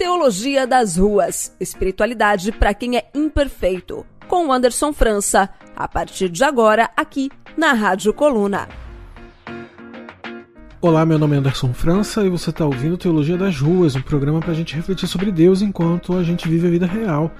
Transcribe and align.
Teologia 0.00 0.66
das 0.66 0.96
Ruas, 0.96 1.54
espiritualidade 1.60 2.50
para 2.52 2.72
quem 2.72 2.96
é 2.96 3.10
imperfeito, 3.14 4.06
com 4.26 4.50
Anderson 4.50 4.94
França, 4.94 5.50
a 5.76 5.86
partir 5.86 6.30
de 6.30 6.42
agora 6.42 6.88
aqui 6.96 7.28
na 7.54 7.74
Rádio 7.74 8.14
Coluna. 8.14 8.66
Olá, 10.80 11.04
meu 11.04 11.18
nome 11.18 11.36
é 11.36 11.38
Anderson 11.38 11.74
França 11.74 12.24
e 12.24 12.30
você 12.30 12.48
está 12.48 12.64
ouvindo 12.64 12.96
Teologia 12.96 13.36
das 13.36 13.60
Ruas, 13.60 13.94
um 13.94 14.00
programa 14.00 14.40
para 14.40 14.52
a 14.52 14.54
gente 14.54 14.74
refletir 14.74 15.06
sobre 15.06 15.30
Deus 15.30 15.60
enquanto 15.60 16.16
a 16.16 16.22
gente 16.22 16.48
vive 16.48 16.66
a 16.66 16.70
vida 16.70 16.86
real. 16.86 17.30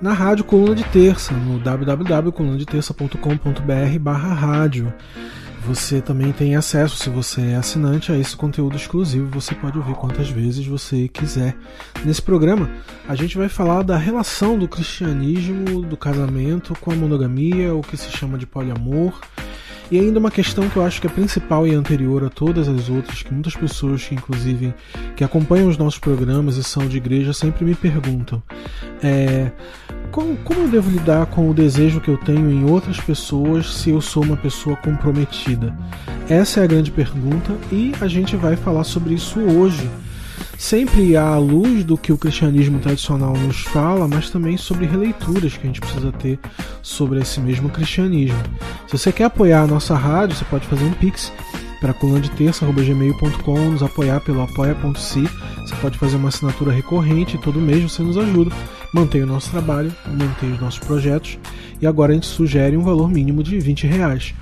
Na 0.00 0.14
rádio 0.14 0.46
Coluna 0.46 0.74
de 0.74 0.84
Terça, 0.84 1.34
no 1.34 1.58
www.colunadeterça.com.br 1.58 3.98
barra 4.00 4.32
rádio. 4.32 4.94
Você 5.66 6.00
também 6.00 6.32
tem 6.32 6.56
acesso, 6.56 6.96
se 6.96 7.08
você 7.08 7.40
é 7.40 7.56
assinante, 7.56 8.10
a 8.10 8.18
esse 8.18 8.36
conteúdo 8.36 8.76
exclusivo. 8.76 9.28
Você 9.40 9.54
pode 9.54 9.78
ouvir 9.78 9.94
quantas 9.94 10.28
vezes 10.28 10.66
você 10.66 11.06
quiser. 11.06 11.56
Nesse 12.04 12.20
programa, 12.20 12.68
a 13.08 13.14
gente 13.14 13.38
vai 13.38 13.48
falar 13.48 13.82
da 13.82 13.96
relação 13.96 14.58
do 14.58 14.66
cristianismo, 14.66 15.82
do 15.82 15.96
casamento 15.96 16.74
com 16.80 16.90
a 16.90 16.96
monogamia, 16.96 17.74
o 17.74 17.80
que 17.80 17.96
se 17.96 18.10
chama 18.10 18.36
de 18.36 18.46
poliamor. 18.46 19.20
E 19.88 19.98
ainda 19.98 20.18
uma 20.18 20.30
questão 20.30 20.68
que 20.68 20.76
eu 20.76 20.84
acho 20.84 21.00
que 21.00 21.06
é 21.06 21.10
principal 21.10 21.66
e 21.66 21.74
anterior 21.74 22.24
a 22.24 22.30
todas 22.30 22.66
as 22.66 22.88
outras, 22.88 23.22
que 23.22 23.32
muitas 23.32 23.54
pessoas 23.54 24.02
que 24.02 24.14
inclusive 24.14 24.74
que 25.14 25.22
acompanham 25.22 25.68
os 25.68 25.76
nossos 25.76 25.98
programas 25.98 26.56
e 26.56 26.64
são 26.64 26.88
de 26.88 26.96
igreja 26.96 27.32
sempre 27.32 27.64
me 27.64 27.74
perguntam. 27.74 28.42
É, 29.02 29.52
como, 30.12 30.36
como 30.36 30.60
eu 30.60 30.68
devo 30.68 30.90
lidar 30.90 31.26
com 31.26 31.50
o 31.50 31.54
desejo 31.54 32.00
que 32.00 32.10
eu 32.10 32.18
tenho 32.18 32.50
em 32.50 32.64
outras 32.70 33.00
pessoas 33.00 33.74
se 33.74 33.90
eu 33.90 34.00
sou 34.00 34.22
uma 34.22 34.36
pessoa 34.36 34.76
comprometida? 34.76 35.74
Essa 36.28 36.60
é 36.60 36.64
a 36.64 36.66
grande 36.66 36.90
pergunta 36.90 37.56
e 37.72 37.92
a 38.00 38.06
gente 38.06 38.36
vai 38.36 38.54
falar 38.54 38.84
sobre 38.84 39.14
isso 39.14 39.40
hoje. 39.40 39.90
Sempre 40.58 41.16
à 41.16 41.36
luz 41.38 41.82
do 41.82 41.96
que 41.96 42.12
o 42.12 42.18
cristianismo 42.18 42.78
tradicional 42.78 43.32
nos 43.32 43.62
fala, 43.62 44.06
mas 44.06 44.30
também 44.30 44.56
sobre 44.56 44.86
releituras 44.86 45.56
que 45.56 45.64
a 45.64 45.66
gente 45.66 45.80
precisa 45.80 46.12
ter 46.12 46.38
sobre 46.82 47.18
esse 47.20 47.40
mesmo 47.40 47.70
cristianismo. 47.70 48.38
Se 48.86 48.96
você 48.96 49.10
quer 49.10 49.24
apoiar 49.24 49.62
a 49.62 49.66
nossa 49.66 49.96
rádio, 49.96 50.36
você 50.36 50.44
pode 50.44 50.66
fazer 50.66 50.84
um 50.84 50.92
pix 50.92 51.32
para 51.82 51.92
colandeterça.gmail.com, 51.92 53.70
nos 53.70 53.82
apoiar 53.82 54.20
pelo 54.20 54.40
apoia.se. 54.40 55.22
Você 55.22 55.76
pode 55.82 55.98
fazer 55.98 56.16
uma 56.16 56.30
assinatura 56.30 56.72
recorrente 56.72 57.36
e 57.36 57.40
todo 57.40 57.60
mês 57.60 57.82
você 57.82 58.02
nos 58.02 58.16
ajuda 58.16 58.50
mantém 58.92 59.22
o 59.22 59.26
nosso 59.26 59.50
trabalho, 59.50 59.92
mantém 60.06 60.52
os 60.52 60.60
nossos 60.60 60.78
projetos 60.78 61.38
e 61.80 61.86
agora 61.86 62.12
a 62.12 62.14
gente 62.14 62.26
sugere 62.26 62.76
um 62.76 62.82
valor 62.82 63.10
mínimo 63.10 63.42
de 63.42 63.58
20 63.58 63.86
reais. 63.86 64.34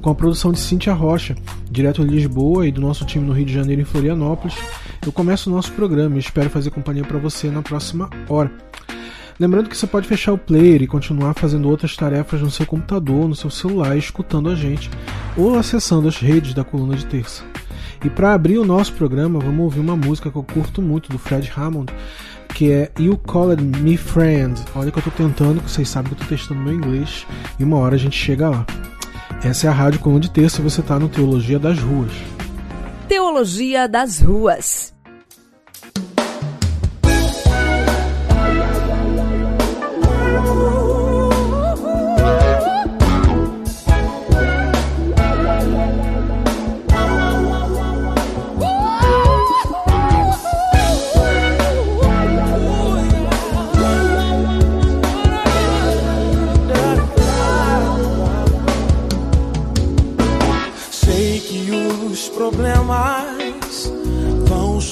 Com 0.00 0.08
a 0.08 0.14
produção 0.14 0.50
de 0.50 0.58
Cintia 0.58 0.94
Rocha, 0.94 1.36
direto 1.70 2.02
de 2.02 2.10
Lisboa 2.10 2.66
e 2.66 2.72
do 2.72 2.80
nosso 2.80 3.04
time 3.04 3.26
no 3.26 3.34
Rio 3.34 3.44
de 3.44 3.52
Janeiro 3.52 3.82
em 3.82 3.84
Florianópolis, 3.84 4.56
eu 5.04 5.12
começo 5.12 5.50
o 5.50 5.52
nosso 5.52 5.70
programa 5.72 6.16
e 6.16 6.18
espero 6.18 6.48
fazer 6.48 6.70
companhia 6.70 7.04
para 7.04 7.18
você 7.18 7.50
na 7.50 7.60
próxima 7.60 8.08
hora. 8.26 8.50
Lembrando 9.40 9.70
que 9.70 9.76
você 9.76 9.86
pode 9.86 10.06
fechar 10.06 10.34
o 10.34 10.38
player 10.38 10.82
e 10.82 10.86
continuar 10.86 11.32
fazendo 11.32 11.66
outras 11.66 11.96
tarefas 11.96 12.42
no 12.42 12.50
seu 12.50 12.66
computador, 12.66 13.26
no 13.26 13.34
seu 13.34 13.48
celular, 13.48 13.96
escutando 13.96 14.50
a 14.50 14.54
gente 14.54 14.90
ou 15.34 15.58
acessando 15.58 16.06
as 16.06 16.18
redes 16.18 16.52
da 16.52 16.62
coluna 16.62 16.94
de 16.94 17.06
terça. 17.06 17.42
E 18.04 18.10
para 18.10 18.34
abrir 18.34 18.58
o 18.58 18.66
nosso 18.66 18.92
programa, 18.92 19.38
vamos 19.38 19.64
ouvir 19.64 19.80
uma 19.80 19.96
música 19.96 20.30
que 20.30 20.36
eu 20.36 20.42
curto 20.42 20.82
muito 20.82 21.08
do 21.08 21.18
Fred 21.18 21.50
Hammond, 21.56 21.90
que 22.54 22.70
é 22.70 22.92
You 22.98 23.16
Called 23.16 23.62
Me 23.62 23.96
Friend. 23.96 24.60
Olha 24.74 24.92
que 24.92 24.98
eu 24.98 25.02
tô 25.02 25.10
tentando, 25.10 25.62
que 25.62 25.70
vocês 25.70 25.88
sabem 25.88 26.12
que 26.12 26.20
eu 26.20 26.26
tô 26.26 26.34
testando 26.34 26.60
meu 26.60 26.74
inglês 26.74 27.26
e 27.58 27.64
uma 27.64 27.78
hora 27.78 27.94
a 27.94 27.98
gente 27.98 28.18
chega 28.18 28.50
lá. 28.50 28.66
Essa 29.42 29.68
é 29.68 29.70
a 29.70 29.72
Rádio 29.72 30.00
Coluna 30.00 30.20
de 30.20 30.30
Terça 30.30 30.60
e 30.60 30.64
você 30.64 30.82
tá 30.82 30.98
no 30.98 31.08
Teologia 31.08 31.58
das 31.58 31.78
Ruas. 31.78 32.12
Teologia 33.08 33.88
das 33.88 34.20
Ruas. 34.20 34.92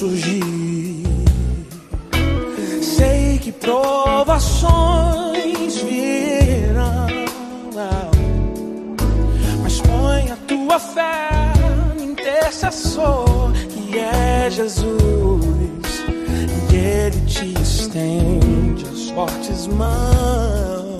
Surgir. 0.09 1.03
Sei 2.81 3.37
que 3.39 3.51
provações 3.51 4.71
virão, 5.81 7.07
mas 9.61 9.79
põe 9.81 10.31
a 10.31 10.37
tua 10.47 10.79
fé 10.79 11.53
no 11.97 12.03
intercessor 12.11 13.51
que 13.69 13.99
é 13.99 14.49
Jesus, 14.49 16.03
e 16.71 16.75
ele 16.75 17.21
te 17.27 17.53
estende 17.61 18.85
as 18.91 19.09
fortes 19.11 19.67
mãos. 19.67 20.97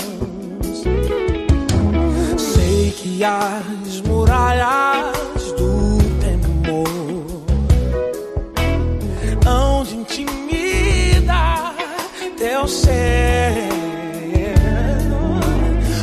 Sei 2.37 2.91
que 2.91 3.23
as 3.23 4.01
muralhas 4.01 5.38
sei. 12.69 13.69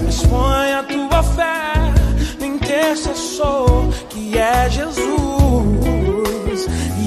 Mas 0.05 0.25
a 0.73 0.83
tua 0.83 1.23
fé 1.23 1.93
no 2.41 2.47
intercessor 2.47 3.89
que 4.09 4.37
é 4.37 4.69
Jesus. 4.69 5.07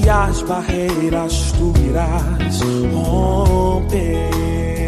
E 0.02 0.10
as 0.10 0.42
barreiras 0.44 1.52
tu 1.58 1.74
irás 1.86 2.62
romper. 2.94 4.79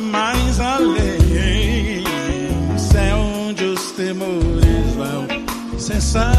mais 0.00 0.60
além. 0.60 2.04
Céu 2.78 3.18
onde 3.18 3.64
os 3.64 3.92
temores 3.92 4.94
vão 4.96 5.26
cessar. 5.78 6.34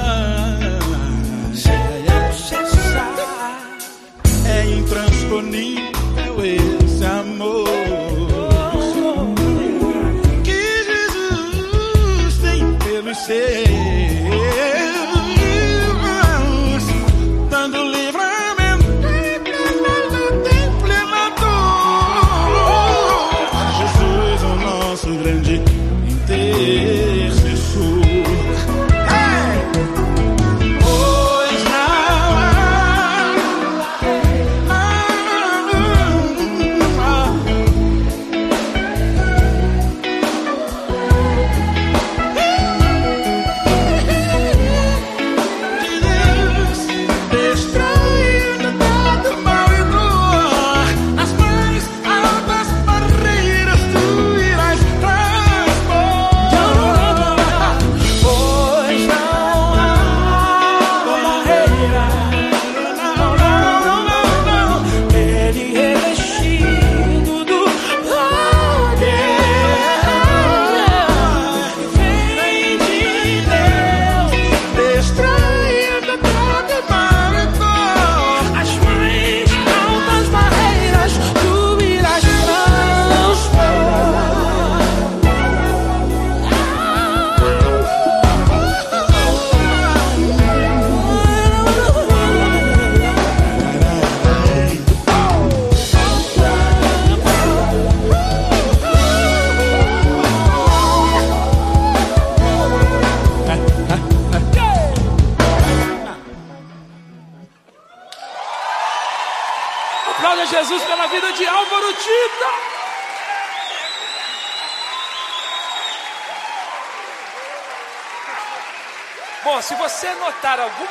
É 4.46 4.66
intransponível. 4.66 5.69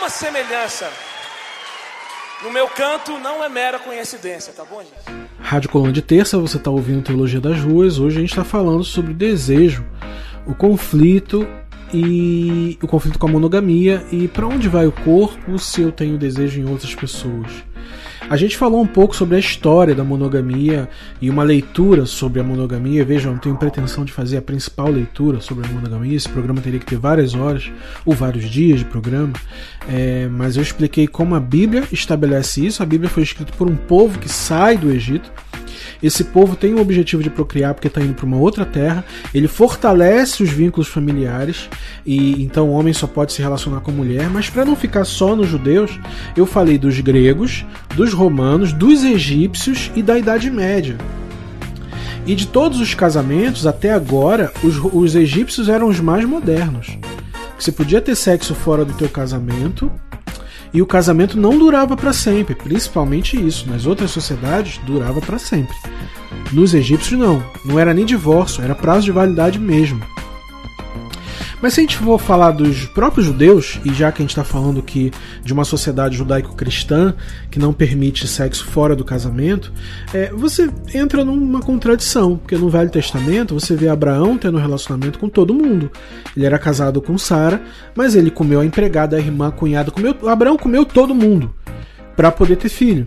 Alguma 0.08 0.10
semelhança 0.10 0.90
no 2.42 2.50
meu 2.50 2.68
canto, 2.68 3.18
não 3.18 3.44
é 3.44 3.48
mera 3.48 3.78
coincidência, 3.78 4.52
tá 4.52 4.64
bom, 4.64 4.80
gente? 4.80 5.28
Rádio 5.40 5.70
Coluna 5.70 5.92
de 5.92 6.00
Terça, 6.00 6.38
você 6.38 6.56
está 6.56 6.70
ouvindo 6.70 7.02
Teologia 7.02 7.40
das 7.40 7.60
Ruas. 7.60 7.98
Hoje 7.98 8.18
a 8.18 8.20
gente 8.20 8.30
está 8.30 8.44
falando 8.44 8.84
sobre 8.84 9.12
desejo, 9.12 9.84
o 10.46 10.54
conflito 10.54 11.46
e 11.92 12.78
o 12.82 12.86
conflito 12.86 13.18
com 13.18 13.26
a 13.26 13.30
monogamia 13.30 14.04
e 14.12 14.28
para 14.28 14.46
onde 14.46 14.68
vai 14.68 14.86
o 14.86 14.92
corpo 14.92 15.58
se 15.58 15.82
eu 15.82 15.90
tenho 15.90 16.16
desejo 16.16 16.60
em 16.60 16.68
outras 16.68 16.94
pessoas. 16.94 17.50
A 18.30 18.36
gente 18.36 18.58
falou 18.58 18.82
um 18.82 18.86
pouco 18.86 19.16
sobre 19.16 19.36
a 19.36 19.38
história 19.38 19.94
da 19.94 20.04
monogamia 20.04 20.86
e 21.18 21.30
uma 21.30 21.42
leitura 21.42 22.04
sobre 22.04 22.40
a 22.40 22.44
monogamia. 22.44 23.02
Vejam, 23.02 23.32
não 23.32 23.38
tenho 23.38 23.56
pretensão 23.56 24.04
de 24.04 24.12
fazer 24.12 24.36
a 24.36 24.42
principal 24.42 24.90
leitura 24.90 25.40
sobre 25.40 25.66
a 25.66 25.70
monogamia. 25.70 26.14
Esse 26.14 26.28
programa 26.28 26.60
teria 26.60 26.78
que 26.78 26.84
ter 26.84 26.98
várias 26.98 27.34
horas 27.34 27.72
ou 28.04 28.14
vários 28.14 28.44
dias 28.50 28.80
de 28.80 28.84
programa. 28.84 29.32
É, 29.88 30.28
mas 30.28 30.58
eu 30.58 30.62
expliquei 30.62 31.06
como 31.06 31.34
a 31.34 31.40
Bíblia 31.40 31.84
estabelece 31.90 32.66
isso. 32.66 32.82
A 32.82 32.86
Bíblia 32.86 33.08
foi 33.08 33.22
escrita 33.22 33.50
por 33.56 33.66
um 33.66 33.76
povo 33.76 34.18
que 34.18 34.28
sai 34.28 34.76
do 34.76 34.90
Egito 34.90 35.32
esse 36.02 36.24
povo 36.24 36.54
tem 36.54 36.74
o 36.74 36.80
objetivo 36.80 37.22
de 37.22 37.30
procriar 37.30 37.74
porque 37.74 37.88
está 37.88 38.00
indo 38.00 38.14
para 38.14 38.26
uma 38.26 38.36
outra 38.36 38.64
terra. 38.64 39.04
Ele 39.34 39.48
fortalece 39.48 40.42
os 40.42 40.50
vínculos 40.50 40.88
familiares 40.88 41.68
e 42.06 42.42
então 42.42 42.68
o 42.68 42.72
homem 42.72 42.92
só 42.92 43.06
pode 43.06 43.32
se 43.32 43.42
relacionar 43.42 43.80
com 43.80 43.90
a 43.90 43.94
mulher. 43.94 44.30
Mas 44.30 44.48
para 44.48 44.64
não 44.64 44.76
ficar 44.76 45.04
só 45.04 45.34
nos 45.34 45.48
judeus, 45.48 45.98
eu 46.36 46.46
falei 46.46 46.78
dos 46.78 47.00
gregos, 47.00 47.64
dos 47.96 48.12
romanos, 48.12 48.72
dos 48.72 49.02
egípcios 49.02 49.90
e 49.96 50.02
da 50.02 50.16
Idade 50.16 50.50
Média. 50.50 50.96
E 52.26 52.34
de 52.34 52.46
todos 52.46 52.78
os 52.80 52.94
casamentos 52.94 53.66
até 53.66 53.92
agora, 53.92 54.52
os, 54.62 54.76
os 54.92 55.14
egípcios 55.14 55.68
eram 55.68 55.88
os 55.88 55.98
mais 55.98 56.24
modernos. 56.24 56.98
Você 57.58 57.72
podia 57.72 58.00
ter 58.00 58.14
sexo 58.14 58.54
fora 58.54 58.84
do 58.84 58.92
teu 58.92 59.08
casamento 59.08 59.90
e 60.72 60.82
o 60.82 60.86
casamento 60.86 61.38
não 61.38 61.58
durava 61.58 61.96
para 61.96 62.12
sempre, 62.12 62.54
principalmente 62.54 63.36
isso. 63.36 63.68
Nas 63.68 63.86
outras 63.86 64.10
sociedades 64.10 64.78
durava 64.84 65.20
para 65.20 65.38
sempre. 65.38 65.76
Nos 66.52 66.74
egípcios 66.74 67.18
não, 67.18 67.42
não 67.64 67.78
era 67.78 67.94
nem 67.94 68.04
divórcio, 68.04 68.62
era 68.62 68.74
prazo 68.74 69.04
de 69.04 69.12
validade 69.12 69.58
mesmo. 69.58 70.00
Mas 71.60 71.74
se 71.74 71.80
a 71.80 71.82
gente 71.82 71.96
for 71.96 72.18
falar 72.18 72.52
dos 72.52 72.86
próprios 72.86 73.26
judeus, 73.26 73.80
e 73.84 73.92
já 73.92 74.12
que 74.12 74.22
a 74.22 74.24
gente 74.24 74.30
está 74.30 74.44
falando 74.44 74.82
que 74.82 75.10
de 75.42 75.52
uma 75.52 75.64
sociedade 75.64 76.16
judaico-cristã 76.16 77.14
que 77.50 77.58
não 77.58 77.72
permite 77.72 78.28
sexo 78.28 78.64
fora 78.64 78.94
do 78.94 79.04
casamento, 79.04 79.72
é, 80.14 80.30
você 80.30 80.70
entra 80.94 81.24
numa 81.24 81.60
contradição, 81.60 82.36
porque 82.36 82.56
no 82.56 82.70
Velho 82.70 82.90
Testamento 82.90 83.54
você 83.54 83.74
vê 83.74 83.88
Abraão 83.88 84.38
tendo 84.38 84.58
um 84.58 84.60
relacionamento 84.60 85.18
com 85.18 85.28
todo 85.28 85.54
mundo. 85.54 85.90
Ele 86.36 86.46
era 86.46 86.58
casado 86.58 87.02
com 87.02 87.18
Sara, 87.18 87.60
mas 87.94 88.14
ele 88.14 88.30
comeu 88.30 88.60
a 88.60 88.66
empregada, 88.66 89.16
a 89.16 89.20
irmã, 89.20 89.48
a 89.48 89.52
cunhada, 89.52 89.90
comeu, 89.90 90.14
Abraão 90.28 90.56
comeu 90.56 90.84
todo 90.84 91.14
mundo 91.14 91.52
para 92.14 92.30
poder 92.30 92.56
ter 92.56 92.68
filho. 92.68 93.06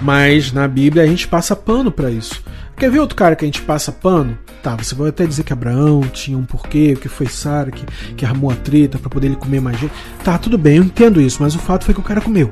Mas 0.00 0.52
na 0.52 0.68
Bíblia 0.68 1.02
a 1.02 1.06
gente 1.06 1.26
passa 1.26 1.56
pano 1.56 1.90
para 1.90 2.10
isso. 2.10 2.42
Quer 2.76 2.90
ver 2.90 2.98
outro 2.98 3.16
cara 3.16 3.36
que 3.36 3.44
a 3.44 3.48
gente 3.48 3.62
passa 3.62 3.92
pano? 3.92 4.36
Tá, 4.64 4.74
você 4.74 4.94
vai 4.94 5.10
até 5.10 5.26
dizer 5.26 5.44
que 5.44 5.52
Abraão 5.52 6.00
tinha 6.10 6.38
um 6.38 6.44
porquê, 6.46 6.96
que 6.98 7.06
foi 7.06 7.26
Sara 7.26 7.70
que, 7.70 7.84
que 8.16 8.24
armou 8.24 8.50
a 8.50 8.54
treta 8.54 8.98
para 8.98 9.10
poder 9.10 9.26
ele 9.26 9.36
comer 9.36 9.60
mais 9.60 9.78
gente. 9.78 9.92
Tá, 10.24 10.38
tudo 10.38 10.56
bem, 10.56 10.78
eu 10.78 10.82
entendo 10.82 11.20
isso, 11.20 11.42
mas 11.42 11.54
o 11.54 11.58
fato 11.58 11.84
foi 11.84 11.92
que 11.92 12.00
o 12.00 12.02
cara 12.02 12.22
comeu. 12.22 12.50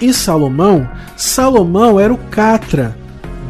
E 0.00 0.14
Salomão? 0.14 0.88
Salomão 1.16 1.98
era 1.98 2.14
o 2.14 2.16
catra 2.16 2.96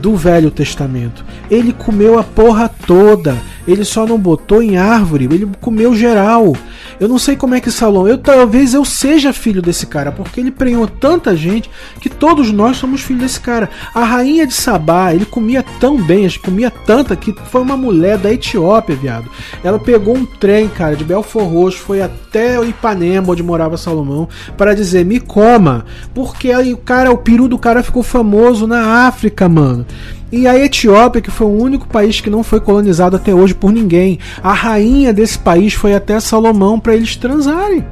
do 0.01 0.17
Velho 0.17 0.51
Testamento. 0.51 1.23
Ele 1.51 1.75
comeu 1.75 2.19
a 2.19 2.25
porra 2.25 2.71
toda. 2.71 3.37
Ele 3.67 3.85
só 3.85 4.07
não 4.07 4.19
botou 4.19 4.63
em 4.63 4.77
árvore, 4.77 5.25
ele 5.25 5.49
comeu 5.61 5.95
geral. 5.95 6.55
Eu 7.01 7.09
não 7.09 7.19
sei 7.19 7.37
como 7.37 7.55
é 7.55 7.61
que 7.61 7.71
Salomão. 7.71 8.09
Eu 8.09 8.19
talvez 8.19 8.75
eu 8.75 8.85
seja 8.85 9.33
filho 9.33 9.63
desse 9.63 9.87
cara, 9.87 10.13
porque 10.13 10.41
ele 10.41 10.51
prenhou 10.51 10.87
tanta 10.87 11.37
gente 11.37 11.71
que 12.01 12.09
todos 12.09 12.51
nós 12.53 12.77
somos 12.77 13.01
filhos 13.01 13.23
desse 13.23 13.41
cara. 13.41 13.71
A 13.95 14.05
rainha 14.05 14.47
de 14.47 14.53
Sabá, 14.53 15.15
ele 15.15 15.25
comia 15.25 15.65
tão 15.81 16.01
bem, 16.01 16.29
comia 16.43 16.71
tanta 16.71 17.17
que 17.17 17.35
foi 17.51 17.61
uma 17.61 17.77
mulher 17.77 18.19
da 18.19 18.33
Etiópia, 18.33 18.97
viado. 18.97 19.31
Ela 19.63 19.79
pegou 19.79 20.17
um 20.17 20.27
trem, 20.27 20.69
cara, 20.69 20.97
de 20.97 21.05
Belfor 21.05 21.45
Roxo, 21.45 21.79
foi 21.79 22.03
até 22.03 22.59
Ipanema, 22.65 23.33
onde 23.33 23.43
morava 23.43 23.77
Salomão, 23.77 24.29
para 24.57 24.75
dizer: 24.75 25.05
"Me 25.05 25.21
coma", 25.21 25.85
porque 26.13 26.51
aí 26.51 26.73
o 26.73 26.79
cara, 26.79 27.11
o 27.11 27.19
peru 27.19 27.49
do 27.49 27.59
cara 27.59 27.83
ficou 27.83 28.03
famoso 28.03 28.67
na 28.67 29.07
África, 29.07 29.49
mano. 29.49 29.87
E 30.33 30.47
a 30.47 30.59
Etiópia, 30.59 31.21
que 31.21 31.31
foi 31.31 31.47
o 31.47 31.63
único 31.63 31.87
país 31.87 32.21
que 32.21 32.31
não 32.31 32.43
foi 32.43 32.61
colonizado 32.61 33.17
até 33.17 33.35
hoje 33.35 33.55
por 33.55 33.73
ninguém, 33.73 34.19
a 34.43 34.53
rainha 34.53 35.13
desse 35.13 35.39
país 35.39 35.75
foi 35.75 35.95
até 35.95 36.19
Salomão 36.19 36.81
para 36.81 36.95
eles 36.95 37.17
transarem. 37.17 37.85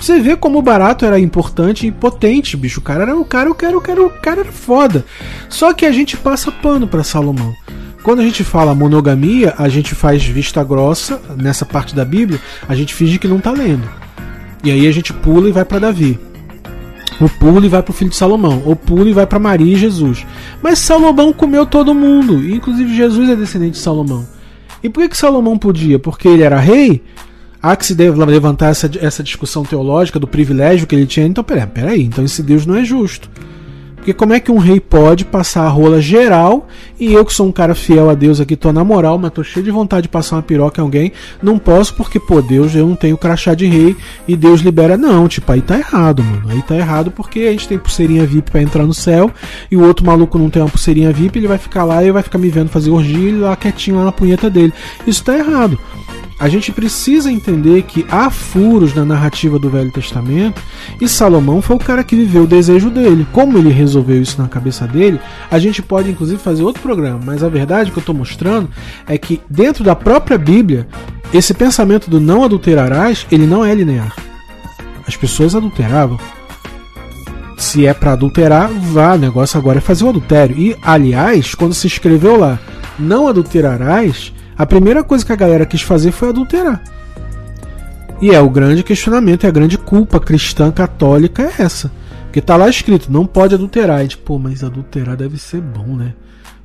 Você 0.00 0.20
vê 0.20 0.36
como 0.36 0.58
o 0.58 0.62
barato 0.62 1.04
era 1.04 1.18
importante 1.18 1.86
e 1.86 1.90
potente, 1.90 2.56
bicho. 2.56 2.78
O 2.78 2.82
cara 2.82 3.02
era 3.02 3.16
o 3.16 3.24
cara, 3.24 3.48
eu 3.48 3.54
quero, 3.54 3.76
eu 3.76 3.80
quero, 3.80 4.06
o 4.06 4.10
cara 4.10 4.40
era 4.42 4.52
foda. 4.52 5.04
Só 5.48 5.72
que 5.72 5.84
a 5.84 5.90
gente 5.90 6.16
passa 6.16 6.52
pano 6.52 6.86
para 6.86 7.02
Salomão. 7.02 7.52
Quando 8.04 8.20
a 8.20 8.24
gente 8.24 8.44
fala 8.44 8.74
monogamia, 8.74 9.54
a 9.58 9.68
gente 9.68 9.94
faz 9.94 10.24
vista 10.24 10.62
grossa 10.62 11.20
nessa 11.36 11.66
parte 11.66 11.94
da 11.96 12.04
Bíblia, 12.04 12.40
a 12.68 12.74
gente 12.74 12.94
finge 12.94 13.18
que 13.18 13.26
não 13.26 13.40
tá 13.40 13.50
lendo. 13.50 13.88
E 14.62 14.70
aí 14.70 14.86
a 14.86 14.92
gente 14.92 15.12
pula 15.12 15.48
e 15.48 15.52
vai 15.52 15.64
para 15.64 15.80
Davi. 15.80 16.18
O 17.20 17.28
pulo 17.28 17.64
e 17.64 17.68
vai 17.68 17.82
para 17.82 17.90
o 17.90 17.94
filho 17.94 18.10
de 18.10 18.16
Salomão. 18.16 18.62
O 18.64 18.76
pulo 18.76 19.08
e 19.08 19.12
vai 19.12 19.26
para 19.26 19.38
Maria 19.38 19.72
e 19.72 19.76
Jesus. 19.76 20.24
Mas 20.62 20.78
Salomão 20.78 21.32
comeu 21.32 21.66
todo 21.66 21.94
mundo. 21.94 22.38
Inclusive 22.48 22.94
Jesus 22.94 23.28
é 23.28 23.36
descendente 23.36 23.72
de 23.72 23.78
Salomão. 23.78 24.26
E 24.82 24.88
por 24.88 25.02
que, 25.02 25.08
que 25.08 25.16
Salomão 25.16 25.58
podia? 25.58 25.98
Porque 25.98 26.28
ele 26.28 26.42
era 26.42 26.58
rei? 26.58 27.02
Há 27.60 27.74
que 27.74 27.84
se 27.84 27.94
levantar 27.94 28.68
essa, 28.68 28.88
essa 29.00 29.22
discussão 29.22 29.64
teológica 29.64 30.20
do 30.20 30.28
privilégio 30.28 30.86
que 30.86 30.94
ele 30.94 31.06
tinha. 31.06 31.26
Então, 31.26 31.42
peraí, 31.42 31.66
peraí, 31.66 32.02
então 32.04 32.24
esse 32.24 32.42
Deus 32.42 32.64
não 32.64 32.76
é 32.76 32.84
justo. 32.84 33.28
Porque 33.98 34.12
como 34.14 34.32
é 34.32 34.40
que 34.40 34.50
um 34.50 34.58
rei 34.58 34.80
pode 34.80 35.24
passar 35.24 35.64
a 35.64 35.68
rola 35.68 36.00
geral 36.00 36.66
e 36.98 37.12
eu 37.12 37.24
que 37.24 37.34
sou 37.34 37.46
um 37.46 37.52
cara 37.52 37.74
fiel 37.74 38.08
a 38.08 38.14
Deus 38.14 38.40
aqui, 38.40 38.56
tô 38.56 38.72
na 38.72 38.82
moral, 38.82 39.18
mas 39.18 39.32
tô 39.32 39.44
cheio 39.44 39.64
de 39.64 39.70
vontade 39.70 40.02
de 40.02 40.08
passar 40.08 40.36
uma 40.36 40.42
piroca 40.42 40.80
em 40.80 40.84
alguém, 40.84 41.12
não 41.42 41.58
posso 41.58 41.94
porque, 41.94 42.18
pô, 42.18 42.40
Deus, 42.40 42.74
eu 42.74 42.86
não 42.86 42.96
tenho 42.96 43.18
crachá 43.18 43.54
de 43.54 43.66
rei 43.66 43.96
e 44.26 44.34
Deus 44.34 44.60
libera. 44.60 44.96
Não, 44.96 45.28
tipo, 45.28 45.52
aí 45.52 45.60
tá 45.60 45.76
errado, 45.76 46.22
mano. 46.22 46.48
Aí 46.48 46.62
tá 46.62 46.76
errado 46.76 47.10
porque 47.10 47.40
a 47.40 47.50
gente 47.50 47.68
tem 47.68 47.78
pulseirinha 47.78 48.24
VIP 48.24 48.50
para 48.50 48.62
entrar 48.62 48.86
no 48.86 48.94
céu 48.94 49.30
e 49.70 49.76
o 49.76 49.84
outro 49.84 50.06
maluco 50.06 50.38
não 50.38 50.48
tem 50.48 50.62
uma 50.62 50.68
pulseirinha 50.68 51.12
VIP, 51.12 51.38
ele 51.38 51.48
vai 51.48 51.58
ficar 51.58 51.84
lá 51.84 52.02
e 52.02 52.10
vai 52.10 52.22
ficar 52.22 52.38
me 52.38 52.48
vendo 52.48 52.68
fazer 52.68 52.90
orgia 52.90 53.36
lá 53.36 53.56
quietinho 53.56 53.98
lá 53.98 54.04
na 54.04 54.12
punheta 54.12 54.48
dele. 54.48 54.72
Isso 55.06 55.22
tá 55.22 55.36
errado 55.36 55.78
a 56.38 56.48
gente 56.48 56.70
precisa 56.70 57.32
entender 57.32 57.82
que 57.82 58.06
há 58.08 58.30
furos 58.30 58.94
na 58.94 59.04
narrativa 59.04 59.58
do 59.58 59.68
Velho 59.68 59.90
Testamento 59.90 60.62
e 61.00 61.08
Salomão 61.08 61.60
foi 61.60 61.76
o 61.76 61.80
cara 61.80 62.04
que 62.04 62.14
viveu 62.14 62.44
o 62.44 62.46
desejo 62.46 62.90
dele. 62.90 63.26
Como 63.32 63.58
ele 63.58 63.70
resolveu 63.70 64.22
isso 64.22 64.40
na 64.40 64.46
cabeça 64.46 64.86
dele, 64.86 65.18
a 65.50 65.58
gente 65.58 65.82
pode 65.82 66.10
inclusive 66.10 66.40
fazer 66.40 66.62
outro 66.62 66.80
programa, 66.80 67.20
mas 67.24 67.42
a 67.42 67.48
verdade 67.48 67.90
que 67.90 67.98
eu 67.98 68.00
estou 68.00 68.14
mostrando 68.14 68.68
é 69.06 69.18
que 69.18 69.40
dentro 69.50 69.82
da 69.82 69.96
própria 69.96 70.38
Bíblia, 70.38 70.86
esse 71.34 71.52
pensamento 71.52 72.08
do 72.08 72.20
não 72.20 72.44
adulterarás, 72.44 73.26
ele 73.32 73.46
não 73.46 73.64
é 73.64 73.74
linear. 73.74 74.14
As 75.06 75.16
pessoas 75.16 75.56
adulteravam. 75.56 76.18
Se 77.56 77.84
é 77.84 77.92
para 77.92 78.12
adulterar, 78.12 78.70
vá, 78.70 79.14
o 79.14 79.18
negócio 79.18 79.58
agora 79.58 79.78
é 79.78 79.80
fazer 79.80 80.04
o 80.04 80.10
adultério. 80.10 80.56
E, 80.56 80.76
aliás, 80.80 81.54
quando 81.54 81.74
se 81.74 81.88
escreveu 81.88 82.38
lá, 82.38 82.58
não 82.98 83.26
adulterarás, 83.26 84.32
a 84.58 84.66
primeira 84.66 85.04
coisa 85.04 85.24
que 85.24 85.32
a 85.32 85.36
galera 85.36 85.64
quis 85.64 85.82
fazer 85.82 86.10
foi 86.10 86.30
adulterar. 86.30 86.82
E 88.20 88.32
é 88.32 88.40
o 88.40 88.50
grande 88.50 88.82
questionamento, 88.82 89.44
é 89.44 89.48
a 89.48 89.52
grande 89.52 89.78
culpa 89.78 90.18
cristã 90.18 90.72
católica 90.72 91.42
é 91.44 91.62
essa. 91.62 91.92
Porque 92.24 92.40
tá 92.40 92.56
lá 92.56 92.68
escrito, 92.68 93.12
não 93.12 93.24
pode 93.24 93.54
adulterar. 93.54 94.04
E 94.04 94.08
tipo, 94.08 94.36
mas 94.36 94.64
adulterar 94.64 95.16
deve 95.16 95.38
ser 95.38 95.60
bom, 95.60 95.94
né? 95.94 96.14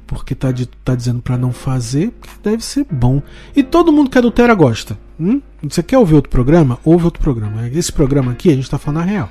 Porque 0.07 0.33
tá, 0.33 0.51
de, 0.51 0.65
tá 0.65 0.95
dizendo 0.95 1.21
para 1.21 1.37
não 1.37 1.53
fazer, 1.53 2.11
porque 2.19 2.35
deve 2.43 2.63
ser 2.63 2.85
bom. 2.89 3.21
E 3.55 3.61
todo 3.61 3.91
mundo 3.91 4.09
que 4.09 4.17
adultera 4.17 4.55
gosta. 4.55 4.97
Hum? 5.19 5.39
Você 5.61 5.83
quer 5.83 5.99
ouvir 5.99 6.15
outro 6.15 6.31
programa? 6.31 6.79
Ouve 6.83 7.05
outro 7.05 7.21
programa. 7.21 7.69
Esse 7.69 7.91
programa 7.91 8.31
aqui 8.31 8.49
a 8.49 8.55
gente 8.55 8.69
tá 8.69 8.79
falando 8.79 9.01
a 9.01 9.05
real. 9.05 9.29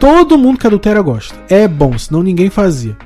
Todo 0.00 0.38
mundo 0.38 0.58
que 0.58 0.66
adultera 0.66 1.02
gosta. 1.02 1.38
É 1.48 1.68
bom, 1.68 1.96
senão 1.98 2.22
ninguém 2.22 2.48
fazia. 2.48 2.96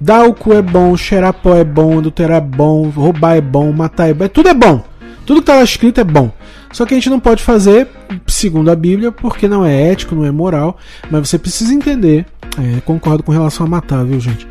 Dar 0.00 0.24
o 0.24 0.32
cu 0.32 0.54
é 0.54 0.62
bom, 0.62 0.96
cheirar 0.96 1.34
pó 1.34 1.54
é 1.54 1.64
bom, 1.64 1.98
adulterar 1.98 2.38
é 2.38 2.40
bom, 2.40 2.88
roubar 2.88 3.36
é 3.36 3.40
bom, 3.40 3.70
matar 3.70 4.08
é 4.08 4.14
bom, 4.14 4.28
tudo 4.28 4.48
é 4.48 4.54
bom. 4.54 4.82
Tudo 5.26 5.36
que 5.36 5.42
está 5.42 5.56
lá 5.56 5.62
escrito 5.62 6.00
é 6.00 6.04
bom. 6.04 6.32
Só 6.72 6.86
que 6.86 6.94
a 6.94 6.96
gente 6.96 7.10
não 7.10 7.20
pode 7.20 7.42
fazer, 7.42 7.88
segundo 8.26 8.70
a 8.70 8.76
Bíblia, 8.76 9.12
porque 9.12 9.46
não 9.46 9.64
é 9.64 9.90
ético, 9.90 10.14
não 10.14 10.24
é 10.24 10.30
moral. 10.30 10.78
Mas 11.10 11.28
você 11.28 11.38
precisa 11.38 11.74
entender. 11.74 12.24
É, 12.58 12.80
concordo 12.80 13.22
com 13.22 13.32
relação 13.32 13.66
a 13.66 13.68
matar, 13.68 14.04
viu, 14.04 14.18
gente? 14.18 14.46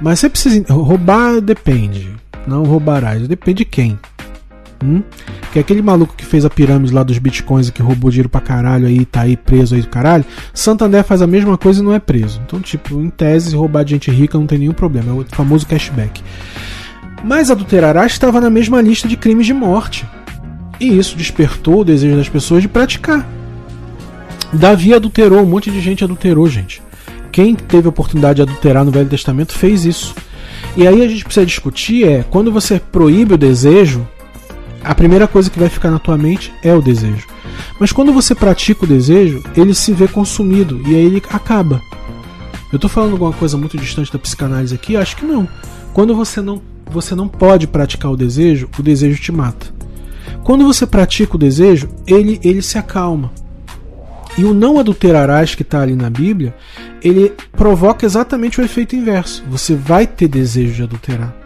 Mas 0.00 0.20
você 0.20 0.30
precisa. 0.30 0.64
Roubar 0.72 1.40
depende. 1.40 2.10
Não 2.46 2.64
roubarás. 2.64 3.26
Depende 3.28 3.58
de 3.58 3.64
quem. 3.64 3.98
Hum? 4.84 5.02
porque 5.56 5.60
aquele 5.60 5.80
maluco 5.80 6.14
que 6.14 6.24
fez 6.24 6.44
a 6.44 6.50
pirâmide 6.50 6.92
lá 6.92 7.02
dos 7.02 7.16
bitcoins 7.16 7.68
e 7.68 7.72
que 7.72 7.80
roubou 7.80 8.10
dinheiro 8.10 8.28
pra 8.28 8.42
caralho 8.42 8.86
aí, 8.86 9.06
tá 9.06 9.22
aí 9.22 9.38
preso 9.38 9.74
aí 9.74 9.80
do 9.80 9.88
caralho, 9.88 10.24
Santander 10.52 11.02
faz 11.02 11.22
a 11.22 11.26
mesma 11.26 11.56
coisa 11.56 11.80
e 11.80 11.82
não 11.82 11.94
é 11.94 11.98
preso. 11.98 12.42
Então, 12.44 12.60
tipo, 12.60 13.00
em 13.00 13.08
tese, 13.08 13.56
roubar 13.56 13.82
de 13.82 13.92
gente 13.92 14.10
rica 14.10 14.36
não 14.36 14.46
tem 14.46 14.58
nenhum 14.58 14.74
problema, 14.74 15.12
é 15.12 15.14
o 15.14 15.24
famoso 15.30 15.66
cashback. 15.66 16.22
Mas 17.24 17.50
adulterar 17.50 18.04
estava 18.06 18.38
na 18.38 18.50
mesma 18.50 18.82
lista 18.82 19.08
de 19.08 19.16
crimes 19.16 19.46
de 19.46 19.54
morte. 19.54 20.06
E 20.78 20.98
isso 20.98 21.16
despertou 21.16 21.80
o 21.80 21.84
desejo 21.84 22.16
das 22.16 22.28
pessoas 22.28 22.60
de 22.60 22.68
praticar. 22.68 23.26
Davi 24.52 24.92
adulterou, 24.92 25.40
um 25.40 25.46
monte 25.46 25.70
de 25.70 25.80
gente 25.80 26.04
adulterou, 26.04 26.46
gente. 26.48 26.82
Quem 27.32 27.54
teve 27.54 27.86
a 27.86 27.88
oportunidade 27.88 28.36
de 28.36 28.42
adulterar 28.42 28.84
no 28.84 28.90
Velho 28.90 29.08
Testamento 29.08 29.54
fez 29.54 29.86
isso. 29.86 30.14
E 30.76 30.86
aí 30.86 31.02
a 31.02 31.08
gente 31.08 31.24
precisa 31.24 31.46
discutir 31.46 32.06
é, 32.06 32.24
quando 32.28 32.52
você 32.52 32.78
proíbe 32.78 33.34
o 33.34 33.38
desejo, 33.38 34.06
a 34.82 34.94
primeira 34.94 35.26
coisa 35.26 35.50
que 35.50 35.58
vai 35.58 35.68
ficar 35.68 35.90
na 35.90 35.98
tua 35.98 36.16
mente 36.16 36.52
é 36.62 36.74
o 36.74 36.82
desejo. 36.82 37.26
Mas 37.80 37.92
quando 37.92 38.12
você 38.12 38.34
pratica 38.34 38.84
o 38.84 38.88
desejo, 38.88 39.42
ele 39.56 39.74
se 39.74 39.92
vê 39.92 40.06
consumido 40.08 40.80
e 40.86 40.94
aí 40.94 41.04
ele 41.04 41.22
acaba. 41.30 41.80
Eu 42.72 42.76
estou 42.76 42.90
falando 42.90 43.12
alguma 43.12 43.32
coisa 43.32 43.56
muito 43.56 43.76
distante 43.76 44.12
da 44.12 44.18
psicanálise 44.18 44.74
aqui? 44.74 44.96
Acho 44.96 45.16
que 45.16 45.24
não. 45.24 45.48
Quando 45.92 46.14
você 46.14 46.40
não, 46.40 46.60
você 46.90 47.14
não 47.14 47.28
pode 47.28 47.66
praticar 47.66 48.10
o 48.10 48.16
desejo, 48.16 48.68
o 48.78 48.82
desejo 48.82 49.20
te 49.20 49.32
mata. 49.32 49.74
Quando 50.44 50.64
você 50.64 50.86
pratica 50.86 51.36
o 51.36 51.38
desejo, 51.38 51.88
ele, 52.06 52.40
ele 52.42 52.62
se 52.62 52.78
acalma. 52.78 53.32
E 54.38 54.44
o 54.44 54.52
não 54.52 54.78
adulterarás 54.78 55.54
que 55.54 55.62
está 55.62 55.80
ali 55.80 55.96
na 55.96 56.10
Bíblia, 56.10 56.54
ele 57.02 57.32
provoca 57.52 58.04
exatamente 58.04 58.60
o 58.60 58.64
efeito 58.64 58.94
inverso. 58.94 59.42
Você 59.48 59.74
vai 59.74 60.06
ter 60.06 60.28
desejo 60.28 60.74
de 60.74 60.82
adulterar. 60.82 61.45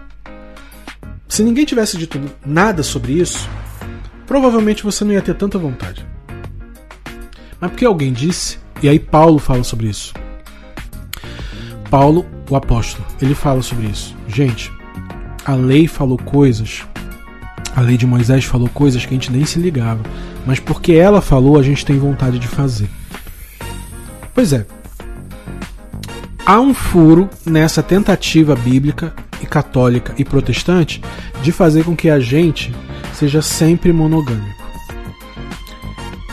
Se 1.30 1.42
ninguém 1.42 1.64
tivesse 1.64 1.96
dito 1.96 2.20
nada 2.44 2.82
sobre 2.82 3.12
isso, 3.12 3.48
provavelmente 4.26 4.84
você 4.84 5.02
não 5.02 5.12
ia 5.12 5.22
ter 5.22 5.34
tanta 5.34 5.56
vontade. 5.56 6.04
Mas 7.58 7.70
porque 7.70 7.86
alguém 7.86 8.12
disse, 8.12 8.58
e 8.82 8.88
aí 8.90 8.98
Paulo 8.98 9.38
fala 9.38 9.64
sobre 9.64 9.88
isso. 9.88 10.12
Paulo, 11.88 12.26
o 12.50 12.54
apóstolo, 12.54 13.06
ele 13.22 13.34
fala 13.34 13.62
sobre 13.62 13.86
isso. 13.86 14.14
Gente, 14.28 14.70
a 15.46 15.54
lei 15.54 15.88
falou 15.88 16.18
coisas, 16.18 16.82
a 17.74 17.80
lei 17.80 17.96
de 17.96 18.06
Moisés 18.06 18.44
falou 18.44 18.68
coisas 18.68 19.06
que 19.06 19.14
a 19.14 19.16
gente 19.16 19.32
nem 19.32 19.46
se 19.46 19.58
ligava 19.58 20.02
mas 20.46 20.58
porque 20.58 20.92
ela 20.92 21.20
falou, 21.20 21.58
a 21.58 21.62
gente 21.62 21.84
tem 21.84 21.98
vontade 21.98 22.38
de 22.38 22.48
fazer. 22.48 22.88
Pois 24.34 24.52
é. 24.52 24.66
Há 26.44 26.60
um 26.60 26.74
furo 26.74 27.28
nessa 27.44 27.82
tentativa 27.82 28.56
bíblica 28.56 29.14
e 29.42 29.46
católica 29.46 30.14
e 30.18 30.24
protestante 30.24 31.02
de 31.42 31.52
fazer 31.52 31.84
com 31.84 31.96
que 31.96 32.10
a 32.10 32.20
gente 32.20 32.74
seja 33.14 33.42
sempre 33.42 33.92
monogâmico. 33.92 34.60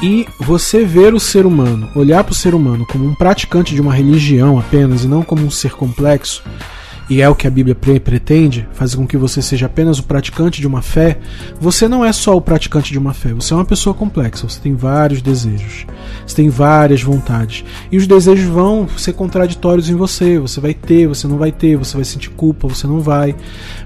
E 0.02 0.28
você 0.40 0.86
ver 0.86 1.14
o 1.16 1.20
ser 1.20 1.46
humano, 1.46 1.90
olhar 1.96 2.24
para 2.24 2.32
o 2.32 2.36
ser 2.36 2.54
humano 2.54 2.86
como 2.86 3.06
um 3.06 3.16
praticante 3.16 3.74
de 3.74 3.82
uma 3.82 3.94
religião 3.94 4.60
apenas 4.60 5.04
e 5.04 5.08
não 5.08 5.24
como 5.24 5.44
um 5.44 5.50
ser 5.50 5.72
complexo, 5.72 6.44
e 7.10 7.22
é 7.22 7.30
o 7.30 7.36
que 7.36 7.48
a 7.48 7.52
Bíblia 7.52 7.76
pretende, 7.76 8.68
fazer 8.74 8.98
com 8.98 9.08
que 9.08 9.18
você 9.18 9.42
seja 9.42 9.66
apenas 9.66 10.00
o 10.00 10.04
praticante 10.04 10.60
de 10.60 10.68
uma 10.68 10.82
fé, 10.82 11.18
você 11.60 11.88
não 11.88 12.04
é 12.04 12.12
só 12.12 12.36
o 12.36 12.42
praticante 12.42 12.92
de 12.92 12.98
uma 12.98 13.14
fé, 13.14 13.34
você 13.34 13.54
é 13.54 13.56
uma 13.56 13.66
pessoa 13.66 13.94
complexa, 13.94 14.48
você 14.48 14.60
tem 14.60 14.76
vários 14.76 15.22
desejos, 15.22 15.86
você 16.26 16.36
tem 16.36 16.50
várias 16.50 17.02
vontades, 17.02 17.64
e 17.92 17.98
os 17.98 18.06
desejos 18.06 18.46
vão 18.46 18.88
ser 18.98 19.14
contraditórios 19.14 19.90
em 19.90 19.96
você, 19.96 20.38
você 20.38 20.60
vai 20.60 20.74
ter, 20.74 21.08
você 21.08 21.28
não 21.28 21.38
vai 21.38 21.52
ter, 21.52 21.78
você 21.78 21.96
vai 21.96 22.06
sentir 22.06 22.30
culpa, 22.32 22.68
você 22.68 22.86
não 22.86 23.00
vai, 23.00 23.36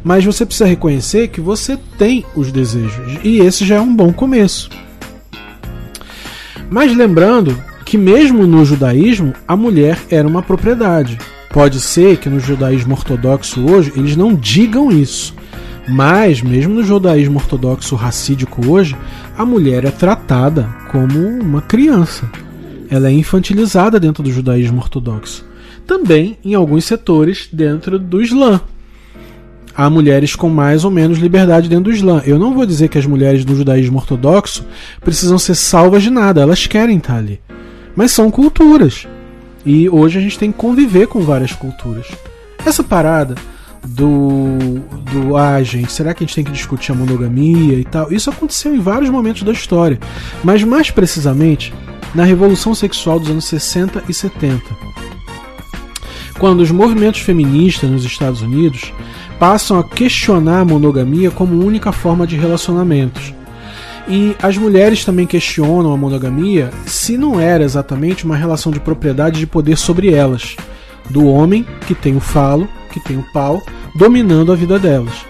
mas 0.04 0.25
você 0.25 0.46
precisa 0.46 0.68
reconhecer 0.68 1.28
que 1.28 1.42
você 1.42 1.78
tem 1.98 2.25
os 2.36 2.51
desejos, 2.51 3.20
e 3.24 3.40
esse 3.40 3.66
já 3.66 3.75
é 3.75 3.82
um 3.82 3.96
bom 3.96 4.12
começo. 4.12 4.70
Mas 6.70 6.96
lembrando 6.96 7.62
que 7.86 7.98
mesmo 7.98 8.48
no 8.48 8.63
judaísmo, 8.63 9.34
a 9.46 9.58
mulher 9.58 10.00
era 10.10 10.25
uma 10.25 10.42
propriedade. 10.42 11.18
Pode 11.51 11.81
ser 11.81 12.17
que 12.17 12.29
no 12.29 12.39
judaísmo 12.39 12.93
ortodoxo 12.93 13.70
hoje 13.70 13.91
eles 13.96 14.15
não 14.15 14.34
digam 14.34 14.89
isso. 14.89 15.36
Mas, 15.88 16.41
mesmo 16.41 16.75
no 16.75 16.84
judaísmo 16.84 17.38
ortodoxo 17.38 17.96
racídico 17.96 18.70
hoje, 18.70 18.96
a 19.38 19.46
mulher 19.46 19.84
é 19.84 19.91
tratada 19.91 20.70
como 20.89 21.20
uma 21.20 21.62
criança. 21.62 22.29
Ela 22.89 23.10
é 23.10 23.12
infantilizada 23.12 24.00
dentro 24.00 24.24
do 24.24 24.31
judaísmo 24.31 24.79
ortodoxo. 24.79 25.46
Também 25.86 26.38
em 26.46 26.53
alguns 26.53 26.86
setores 26.86 27.50
dentro 27.51 28.00
do 28.00 28.22
Islã. 28.22 28.62
Há 29.75 29.89
mulheres 29.89 30.36
com 30.36 30.50
mais 30.50 30.86
ou 30.86 30.91
menos 30.91 31.17
liberdade 31.17 31.67
dentro 31.67 31.86
do 31.86 31.91
Islã. 31.91 32.22
Eu 32.25 32.39
não 32.39 32.53
vou 32.53 32.65
dizer 32.65 32.88
que 32.88 32.98
as 32.98 33.05
mulheres 33.05 33.43
do 33.43 33.55
judaísmo 33.55 33.98
ortodoxo 33.98 34.65
precisam 35.01 35.38
ser 35.38 35.55
salvas 35.55 36.03
de 36.03 36.10
nada, 36.10 36.41
elas 36.41 36.65
querem 36.67 36.98
estar 36.98 37.17
ali. 37.17 37.41
Mas 37.96 38.12
são 38.12 38.31
culturas. 38.31 39.08
E 39.65 39.89
hoje 39.89 40.18
a 40.18 40.22
gente 40.22 40.39
tem 40.39 40.51
que 40.51 40.58
conviver 40.58 41.08
com 41.08 41.22
várias 41.22 41.51
culturas. 41.53 42.08
Essa 42.65 42.84
parada 42.84 43.36
do, 43.84 44.80
do 45.12 45.36
ah, 45.36 45.62
gente, 45.63 45.91
será 45.91 46.13
que 46.13 46.24
a 46.24 46.27
gente 46.27 46.36
tem 46.36 46.44
que 46.44 46.51
discutir 46.51 46.91
a 46.91 46.96
monogamia 46.96 47.75
e 47.75 47.84
tal? 47.84 48.12
Isso 48.12 48.30
aconteceu 48.30 48.74
em 48.75 48.80
vários 48.80 49.10
momentos 49.10 49.44
da 49.44 49.51
história, 49.51 50.00
mas 50.44 50.63
mais 50.63 50.91
precisamente 50.91 51.74
na 52.13 52.24
Revolução 52.24 52.75
Sexual 52.75 53.20
dos 53.20 53.30
anos 53.30 53.46
60 53.46 54.03
e 54.08 54.13
70. 54.13 54.62
Quando 56.39 56.62
os 56.62 56.72
movimentos 56.72 57.22
feministas 57.22 57.89
nos 57.89 58.03
Estados 58.03 58.41
Unidos 58.41 58.91
passam 59.39 59.80
a 59.80 59.84
questionar 59.84 60.62
a 60.62 60.65
monogamia 60.65 61.32
como 61.32 61.63
única 61.63 61.91
forma 61.91 62.25
de 62.25 62.36
relacionamentos 62.36 63.34
e 64.08 64.36
as 64.41 64.58
mulheres 64.58 65.05
também 65.05 65.27
questionam 65.27 65.93
a 65.93 65.98
monogamia 65.98 66.70
se 66.86 67.17
não 67.17 67.39
era 67.39 67.63
exatamente 67.63 68.25
uma 68.25 68.36
relação 68.36 68.72
de 68.72 68.79
propriedade 68.79 69.39
de 69.39 69.48
poder 69.48 69.77
sobre 69.77 70.13
elas, 70.13 70.55
do 71.10 71.25
homem 71.25 71.65
que 71.88 71.96
tem 71.96 72.15
o 72.15 72.20
falo, 72.20 72.67
que 72.91 73.00
tem 73.00 73.17
o 73.17 73.25
pau, 73.31 73.62
dominando 73.96 74.51
a 74.51 74.55
vida 74.55 74.79
delas. 74.79 75.25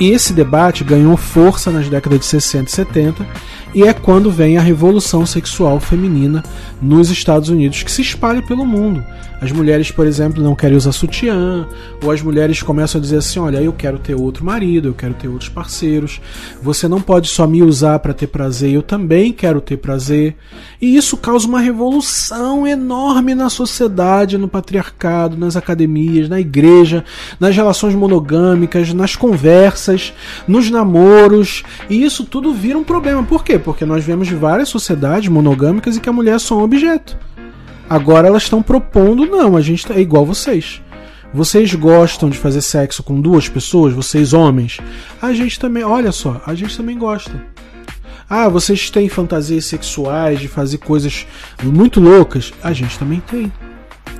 E 0.00 0.10
esse 0.10 0.32
debate 0.32 0.82
ganhou 0.82 1.16
força 1.16 1.70
nas 1.70 1.88
décadas 1.88 2.20
de 2.20 2.26
60 2.26 2.68
e 2.68 2.72
70 2.72 3.26
e 3.74 3.82
é 3.84 3.92
quando 3.92 4.30
vem 4.30 4.58
a 4.58 4.60
revolução 4.60 5.24
sexual 5.24 5.80
feminina 5.80 6.42
nos 6.80 7.10
Estados 7.10 7.48
Unidos, 7.48 7.82
que 7.82 7.90
se 7.90 8.02
espalha 8.02 8.42
pelo 8.42 8.66
mundo. 8.66 9.04
As 9.42 9.50
mulheres, 9.50 9.90
por 9.90 10.06
exemplo, 10.06 10.40
não 10.40 10.54
querem 10.54 10.76
usar 10.76 10.92
sutiã, 10.92 11.66
ou 12.00 12.12
as 12.12 12.22
mulheres 12.22 12.62
começam 12.62 13.00
a 13.00 13.02
dizer 13.02 13.16
assim: 13.16 13.40
olha, 13.40 13.60
eu 13.60 13.72
quero 13.72 13.98
ter 13.98 14.14
outro 14.14 14.44
marido, 14.44 14.86
eu 14.86 14.94
quero 14.94 15.14
ter 15.14 15.26
outros 15.26 15.48
parceiros. 15.48 16.20
Você 16.62 16.86
não 16.86 17.00
pode 17.00 17.26
só 17.26 17.44
me 17.44 17.60
usar 17.60 17.98
para 17.98 18.14
ter 18.14 18.28
prazer, 18.28 18.70
eu 18.70 18.82
também 18.82 19.32
quero 19.32 19.60
ter 19.60 19.78
prazer. 19.78 20.36
E 20.80 20.96
isso 20.96 21.16
causa 21.16 21.48
uma 21.48 21.58
revolução 21.58 22.64
enorme 22.68 23.34
na 23.34 23.50
sociedade, 23.50 24.38
no 24.38 24.46
patriarcado, 24.46 25.36
nas 25.36 25.56
academias, 25.56 26.28
na 26.28 26.38
igreja, 26.38 27.04
nas 27.40 27.56
relações 27.56 27.96
monogâmicas, 27.96 28.94
nas 28.94 29.16
conversas, 29.16 30.12
nos 30.46 30.70
namoros. 30.70 31.64
E 31.90 32.04
isso 32.04 32.24
tudo 32.24 32.54
vira 32.54 32.78
um 32.78 32.84
problema. 32.84 33.24
Por 33.24 33.42
quê? 33.42 33.58
Porque 33.64 33.84
nós 33.84 34.04
vemos 34.04 34.28
várias 34.28 34.68
sociedades 34.68 35.28
monogâmicas 35.28 35.96
e 35.96 36.00
que 36.00 36.08
a 36.08 36.12
mulher 36.12 36.36
é 36.36 36.38
só 36.38 36.58
um 36.58 36.62
objeto. 36.62 37.16
Agora 37.88 38.26
elas 38.26 38.44
estão 38.44 38.62
propondo, 38.62 39.26
não, 39.26 39.56
a 39.56 39.60
gente 39.60 39.86
tá, 39.86 39.94
é 39.94 40.00
igual 40.00 40.24
vocês. 40.24 40.80
Vocês 41.34 41.74
gostam 41.74 42.28
de 42.28 42.36
fazer 42.36 42.60
sexo 42.60 43.02
com 43.02 43.20
duas 43.20 43.48
pessoas, 43.48 43.94
vocês 43.94 44.32
homens? 44.32 44.78
A 45.20 45.32
gente 45.32 45.58
também, 45.58 45.82
olha 45.82 46.12
só, 46.12 46.40
a 46.46 46.54
gente 46.54 46.76
também 46.76 46.98
gosta. 46.98 47.42
Ah, 48.28 48.48
vocês 48.48 48.88
têm 48.90 49.08
fantasias 49.08 49.66
sexuais 49.66 50.40
de 50.40 50.48
fazer 50.48 50.78
coisas 50.78 51.26
muito 51.62 52.00
loucas? 52.00 52.52
A 52.62 52.72
gente 52.72 52.98
também 52.98 53.20
tem. 53.20 53.52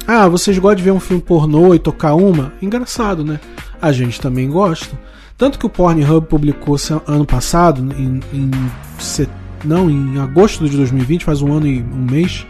Ah, 0.06 0.28
vocês 0.28 0.58
gostam 0.58 0.76
de 0.76 0.82
ver 0.82 0.90
um 0.90 1.00
filme 1.00 1.22
pornô 1.22 1.74
e 1.74 1.78
tocar 1.78 2.14
uma? 2.14 2.52
Engraçado, 2.60 3.24
né? 3.24 3.40
A 3.80 3.92
gente 3.92 4.20
também 4.20 4.50
gosta. 4.50 4.98
Tanto 5.42 5.58
que 5.58 5.66
o 5.66 5.68
Pornhub 5.68 6.28
publicou 6.28 6.76
ano 7.04 7.26
passado, 7.26 7.82
em, 7.98 8.20
em 8.32 8.50
não, 9.64 9.90
em 9.90 10.20
agosto 10.20 10.68
de 10.68 10.76
2020, 10.76 11.24
faz 11.24 11.42
um 11.42 11.52
ano 11.52 11.66
e 11.66 11.82
um 11.82 12.06
mês, 12.08 12.46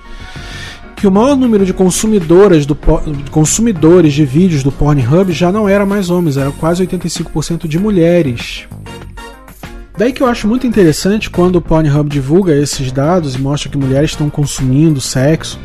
que 0.94 1.06
o 1.06 1.10
maior 1.10 1.34
número 1.34 1.64
de 1.64 1.72
consumidoras 1.72 2.66
do 2.66 2.76
consumidores 3.30 4.12
de 4.12 4.26
vídeos 4.26 4.62
do 4.62 4.70
Pornhub 4.70 5.32
já 5.32 5.50
não 5.50 5.66
era 5.66 5.86
mais 5.86 6.10
homens, 6.10 6.36
era 6.36 6.50
quase 6.50 6.86
85% 6.86 7.66
de 7.66 7.78
mulheres. 7.78 8.66
Daí 9.96 10.12
que 10.12 10.22
eu 10.22 10.26
acho 10.26 10.46
muito 10.46 10.66
interessante 10.66 11.30
quando 11.30 11.56
o 11.56 11.62
Pornhub 11.62 12.10
divulga 12.10 12.54
esses 12.54 12.92
dados 12.92 13.36
e 13.36 13.38
mostra 13.40 13.70
que 13.70 13.78
mulheres 13.78 14.10
estão 14.10 14.28
consumindo 14.28 15.00
sexo. 15.00 15.58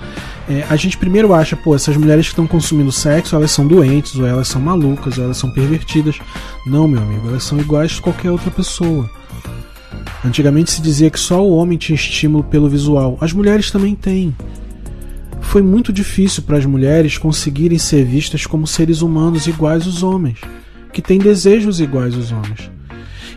É, 0.50 0.66
a 0.70 0.76
gente 0.76 0.98
primeiro 0.98 1.34
acha, 1.34 1.56
pô, 1.56 1.76
essas 1.76 1.98
mulheres 1.98 2.28
que 2.28 2.32
estão 2.32 2.48
consumindo 2.48 2.92
sexo, 2.92 3.36
elas 3.36 3.52
são 3.52 3.68
doentes, 3.68 4.16
ou 4.16 4.26
elas 4.26 4.48
são 4.48 4.62
malucas, 4.62 5.18
ou 5.18 5.26
elas 5.26 5.38
são 5.38 5.52
pervertidas. 5.52 6.20
Não, 6.66 6.88
meu 6.88 7.02
amigo, 7.02 7.28
elas 7.28 7.44
são 7.44 7.60
iguais 7.60 7.98
a 8.00 8.02
qualquer 8.02 8.32
outra 8.32 8.50
pessoa. 8.50 9.10
Antigamente 10.24 10.72
se 10.72 10.82
dizia 10.82 11.10
que 11.10 11.20
só 11.20 11.44
o 11.44 11.56
homem 11.56 11.78
tinha 11.78 11.96
estímulo 11.96 12.44
pelo 12.44 12.70
visual. 12.70 13.18
As 13.20 13.34
mulheres 13.34 13.72
também 13.72 13.94
têm 13.94 14.34
foi 15.48 15.62
muito 15.62 15.94
difícil 15.94 16.44
para 16.44 16.58
as 16.58 16.66
mulheres 16.66 17.18
conseguirem 17.18 17.78
ser 17.78 18.04
vistas 18.04 18.46
como 18.46 18.68
seres 18.68 19.02
humanos 19.02 19.48
iguais 19.48 19.86
aos 19.86 20.04
homens, 20.04 20.40
que 20.92 21.02
têm 21.02 21.18
desejos 21.18 21.80
iguais 21.80 22.14
aos 22.14 22.32
homens. 22.32 22.70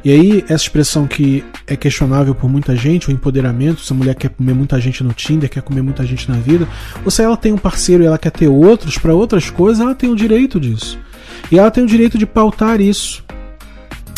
E 0.02 0.10
aí, 0.10 0.44
essa 0.44 0.64
expressão 0.64 1.06
que 1.06 1.44
é 1.66 1.76
questionável 1.76 2.34
por 2.34 2.48
muita 2.48 2.74
gente, 2.74 3.08
o 3.08 3.12
empoderamento, 3.12 3.82
se 3.82 3.92
a 3.92 3.96
mulher 3.96 4.14
quer 4.14 4.30
comer 4.30 4.54
muita 4.54 4.80
gente 4.80 5.04
no 5.04 5.12
Tinder, 5.12 5.48
quer 5.48 5.62
comer 5.62 5.82
muita 5.82 6.06
gente 6.06 6.30
na 6.30 6.38
vida, 6.38 6.66
ou 7.04 7.10
se 7.10 7.22
ela 7.22 7.36
tem 7.36 7.52
um 7.52 7.58
parceiro 7.58 8.02
e 8.02 8.06
ela 8.06 8.18
quer 8.18 8.30
ter 8.30 8.48
outros 8.48 8.96
para 8.96 9.14
outras 9.14 9.50
coisas, 9.50 9.80
ela 9.80 9.94
tem 9.94 10.10
o 10.10 10.16
direito 10.16 10.58
disso. 10.58 10.98
E 11.52 11.58
ela 11.58 11.70
tem 11.70 11.84
o 11.84 11.86
direito 11.86 12.16
de 12.16 12.24
pautar 12.24 12.80
isso. 12.80 13.22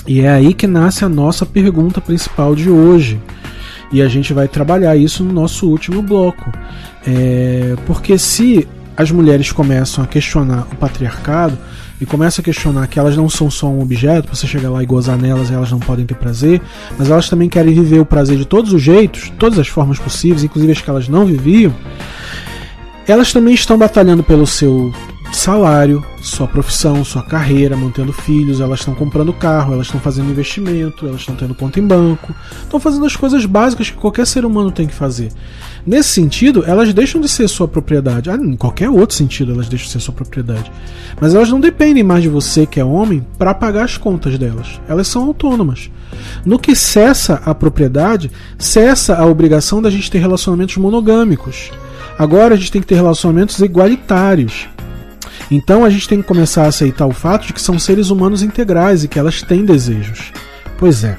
E 0.07 0.21
é 0.21 0.31
aí 0.31 0.55
que 0.55 0.67
nasce 0.67 1.05
a 1.05 1.09
nossa 1.09 1.45
pergunta 1.45 2.01
principal 2.01 2.55
de 2.55 2.71
hoje. 2.71 3.21
E 3.93 4.01
a 4.01 4.09
gente 4.09 4.33
vai 4.33 4.49
trabalhar 4.49 4.97
isso 4.97 5.23
no 5.25 5.33
nosso 5.33 5.69
último 5.69 6.01
bloco. 6.01 6.53
É, 7.07 7.75
porque 7.87 8.17
se 8.19 8.69
as 8.97 9.11
mulheres 9.11 9.51
começam 9.53 10.03
a 10.03 10.07
questionar 10.07 10.67
o 10.73 10.77
patriarcado, 10.77 11.59
e 12.03 12.07
começa 12.07 12.41
a 12.41 12.45
questionar 12.45 12.89
que 12.89 12.99
elas 12.99 13.17
não 13.17 13.31
são 13.31 13.49
só 13.49 13.69
um 13.69 13.81
objeto, 13.81 14.35
você 14.35 14.45
chegar 14.45 14.71
lá 14.71 14.83
e 14.83 14.87
gozar 14.87 15.17
nelas 15.17 15.51
e 15.51 15.55
elas 15.55 15.71
não 15.71 15.79
podem 15.79 16.05
ter 16.05 16.17
prazer, 16.17 16.61
mas 16.99 17.09
elas 17.09 17.29
também 17.29 17.49
querem 17.49 17.73
viver 17.73 18.01
o 18.01 18.05
prazer 18.05 18.37
de 18.37 18.45
todos 18.45 18.73
os 18.73 18.83
jeitos, 18.83 19.33
todas 19.39 19.57
as 19.57 19.69
formas 19.69 20.01
possíveis, 20.01 20.43
inclusive 20.43 20.73
as 20.73 20.81
que 20.81 20.91
elas 20.91 21.09
não 21.09 21.25
viviam, 21.25 21.73
elas 23.07 23.33
também 23.33 23.55
estão 23.55 23.79
batalhando 23.79 24.25
pelo 24.25 24.49
seu 24.49 24.93
salário, 25.37 26.05
sua 26.21 26.47
profissão, 26.47 27.05
sua 27.05 27.23
carreira, 27.23 27.77
mantendo 27.77 28.13
filhos, 28.13 28.61
elas 28.61 28.81
estão 28.81 28.95
comprando 28.95 29.33
carro, 29.33 29.73
elas 29.73 29.87
estão 29.87 30.01
fazendo 30.01 30.31
investimento, 30.31 31.07
elas 31.07 31.21
estão 31.21 31.35
tendo 31.35 31.55
conta 31.55 31.81
em 31.81 31.87
banco, 31.87 32.35
estão 32.63 32.79
fazendo 32.79 33.07
as 33.07 33.17
coisas 33.17 33.45
básicas 33.45 33.91
que 33.91 33.97
qualquer 33.97 34.27
ser 34.27 34.45
humano 34.45 34.71
tem 34.71 34.87
que 34.87 34.95
fazer. 34.95 35.31
Nesse 35.85 36.11
sentido, 36.11 36.65
elas 36.65 36.95
deixam 36.95 37.21
de 37.21 37.29
ser 37.29 37.49
sua 37.49 37.67
propriedade. 37.67 38.31
Ah, 38.31 38.37
em 38.37 38.57
qualquer 38.57 38.89
outro 38.89 39.17
sentido, 39.17 39.53
elas 39.53 39.69
deixam 39.69 39.87
de 39.87 39.93
ser 39.93 40.01
sua 40.01 40.15
propriedade. 40.15 40.71
Mas 41.21 41.35
elas 41.35 41.51
não 41.51 41.59
dependem 41.59 42.05
mais 42.05 42.23
de 42.23 42.29
você, 42.29 42.65
que 42.67 42.79
é 42.79 42.85
homem, 42.85 43.27
para 43.37 43.53
pagar 43.53 43.85
as 43.85 43.97
contas 43.97 44.39
delas. 44.39 44.81
Elas 44.89 45.09
são 45.09 45.25
autônomas. 45.25 45.91
No 46.45 46.59
que 46.59 46.77
cessa 46.77 47.43
a 47.45 47.55
propriedade, 47.55 48.31
cessa 48.57 49.17
a 49.17 49.27
obrigação 49.27 49.83
da 49.83 49.91
gente 49.91 50.11
ter 50.11 50.19
relacionamentos 50.19 50.77
monogâmicos. 50.77 51.73
Agora 52.19 52.55
a 52.55 52.57
gente 52.57 52.71
tem 52.71 52.81
que 52.81 52.87
ter 52.87 52.95
relacionamentos 52.95 53.59
igualitários. 53.59 54.69
Então 55.55 55.85
a 55.85 55.91
gente 55.91 56.09
tem 56.09 56.23
que 56.23 56.27
começar 56.27 56.65
a 56.65 56.69
aceitar 56.69 57.05
o 57.05 57.13
fato 57.13 57.47
de 57.47 57.53
que 57.53 57.61
são 57.61 57.79
seres 57.79 58.09
humanos 58.09 58.43
integrais 58.43 59.05
e 59.05 59.09
que 59.09 59.19
elas 59.19 59.43
têm 59.43 59.67
desejos. 59.67 60.33
Pois 60.79 61.05
é. 61.05 61.19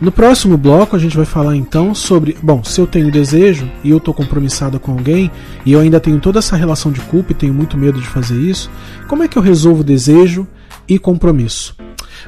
No 0.00 0.12
próximo 0.12 0.56
bloco 0.56 0.94
a 0.94 0.98
gente 1.00 1.16
vai 1.16 1.26
falar 1.26 1.56
então 1.56 1.92
sobre, 1.92 2.36
bom, 2.40 2.62
se 2.62 2.80
eu 2.80 2.86
tenho 2.86 3.10
desejo 3.10 3.68
e 3.82 3.90
eu 3.90 3.96
estou 3.96 4.14
compromissada 4.14 4.78
com 4.78 4.92
alguém 4.92 5.32
e 5.66 5.72
eu 5.72 5.80
ainda 5.80 5.98
tenho 5.98 6.20
toda 6.20 6.38
essa 6.38 6.54
relação 6.54 6.92
de 6.92 7.00
culpa 7.00 7.32
e 7.32 7.34
tenho 7.34 7.52
muito 7.52 7.76
medo 7.76 8.00
de 8.00 8.06
fazer 8.06 8.40
isso, 8.40 8.70
como 9.08 9.24
é 9.24 9.28
que 9.28 9.36
eu 9.36 9.42
resolvo 9.42 9.82
desejo 9.82 10.46
e 10.86 10.96
compromisso? 10.96 11.74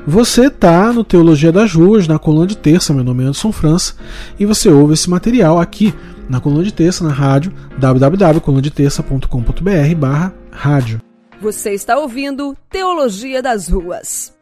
Você 0.04 0.50
tá 0.50 0.92
no 0.92 1.04
Teologia 1.04 1.52
das 1.52 1.72
Ruas, 1.72 2.08
na 2.08 2.18
coluna 2.18 2.48
de 2.48 2.56
terça, 2.56 2.92
meu 2.92 3.04
nome 3.04 3.22
é 3.22 3.26
Anderson 3.26 3.52
França, 3.52 3.94
e 4.40 4.44
você 4.44 4.68
ouve 4.68 4.94
esse 4.94 5.08
material 5.08 5.60
aqui 5.60 5.94
na 6.28 6.40
coluna 6.40 6.64
de 6.64 6.72
terça, 6.72 7.04
na 7.04 7.12
rádio, 7.12 7.52
www.colunadeterça.com.br 7.78 9.94
barra 9.96 10.34
rádio. 10.50 11.11
Você 11.42 11.72
está 11.72 11.98
ouvindo 11.98 12.56
Teologia 12.70 13.42
das 13.42 13.66
Ruas. 13.66 14.32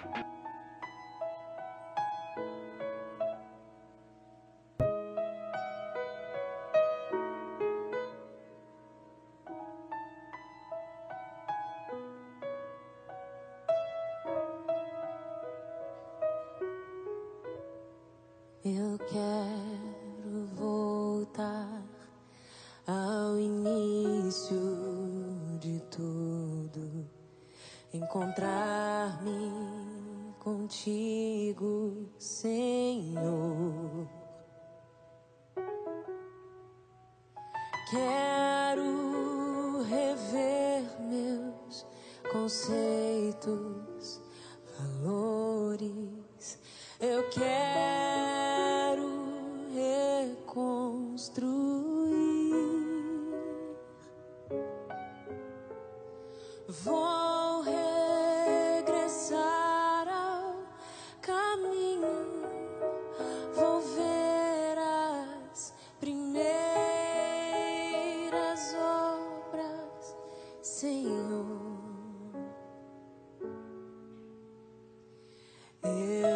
Eu 75.83 76.30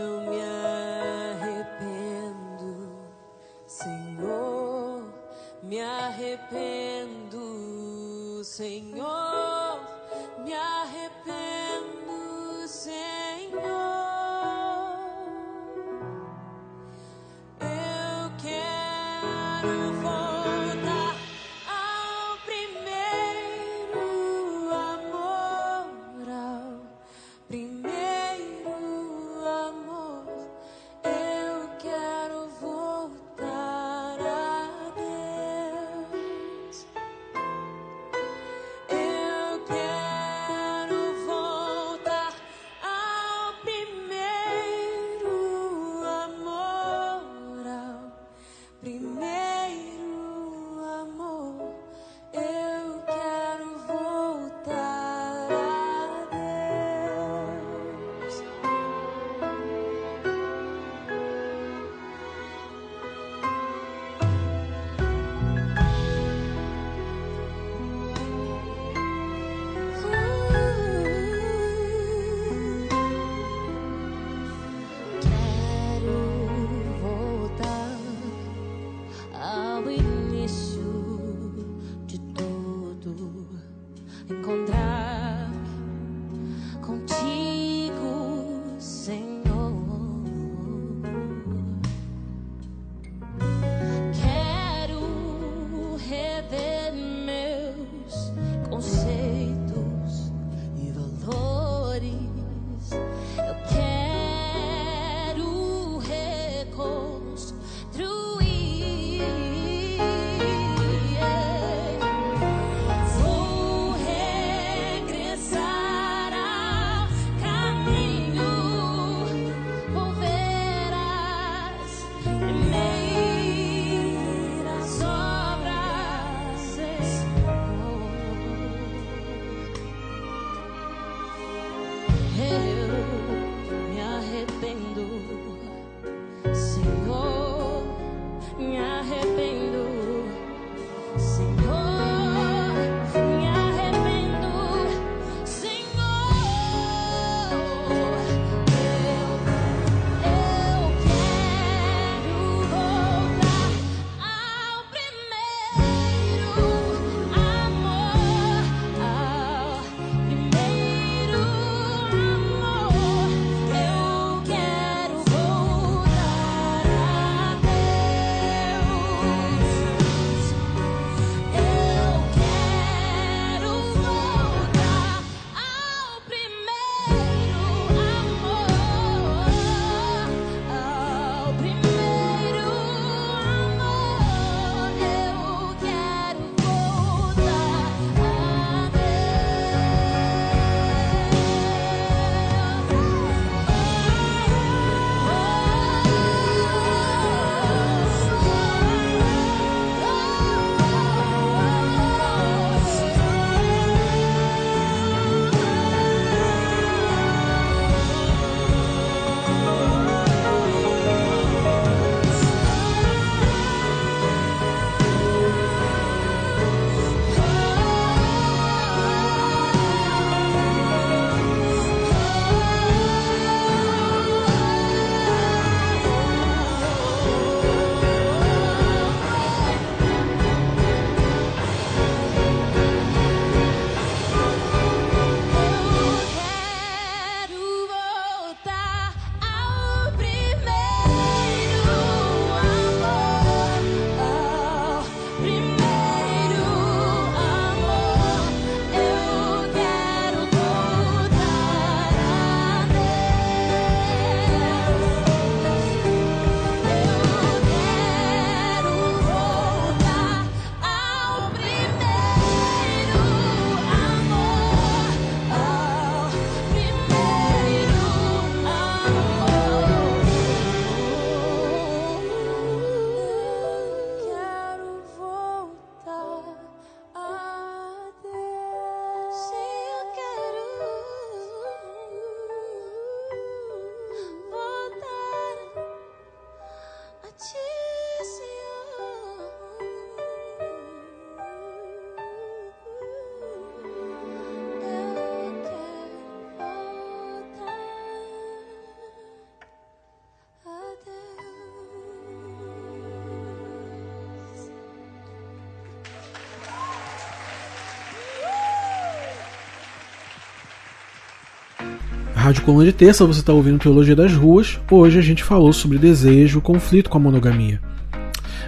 Rádio 312.45 312.61
Coluna 312.61 312.85
de 312.85 312.93
Terça, 312.93 313.25
você 313.25 313.41
está 313.41 313.55
ouvindo 313.55 313.79
Teologia 313.79 314.15
das 314.15 314.35
Ruas. 314.35 314.79
Hoje 314.91 315.19
a 315.19 315.23
gente 315.23 315.43
falou 315.43 315.73
sobre 315.73 315.97
desejo, 315.97 316.61
conflito 316.61 317.09
com 317.09 317.17
a 317.17 317.21
monogamia. 317.21 317.81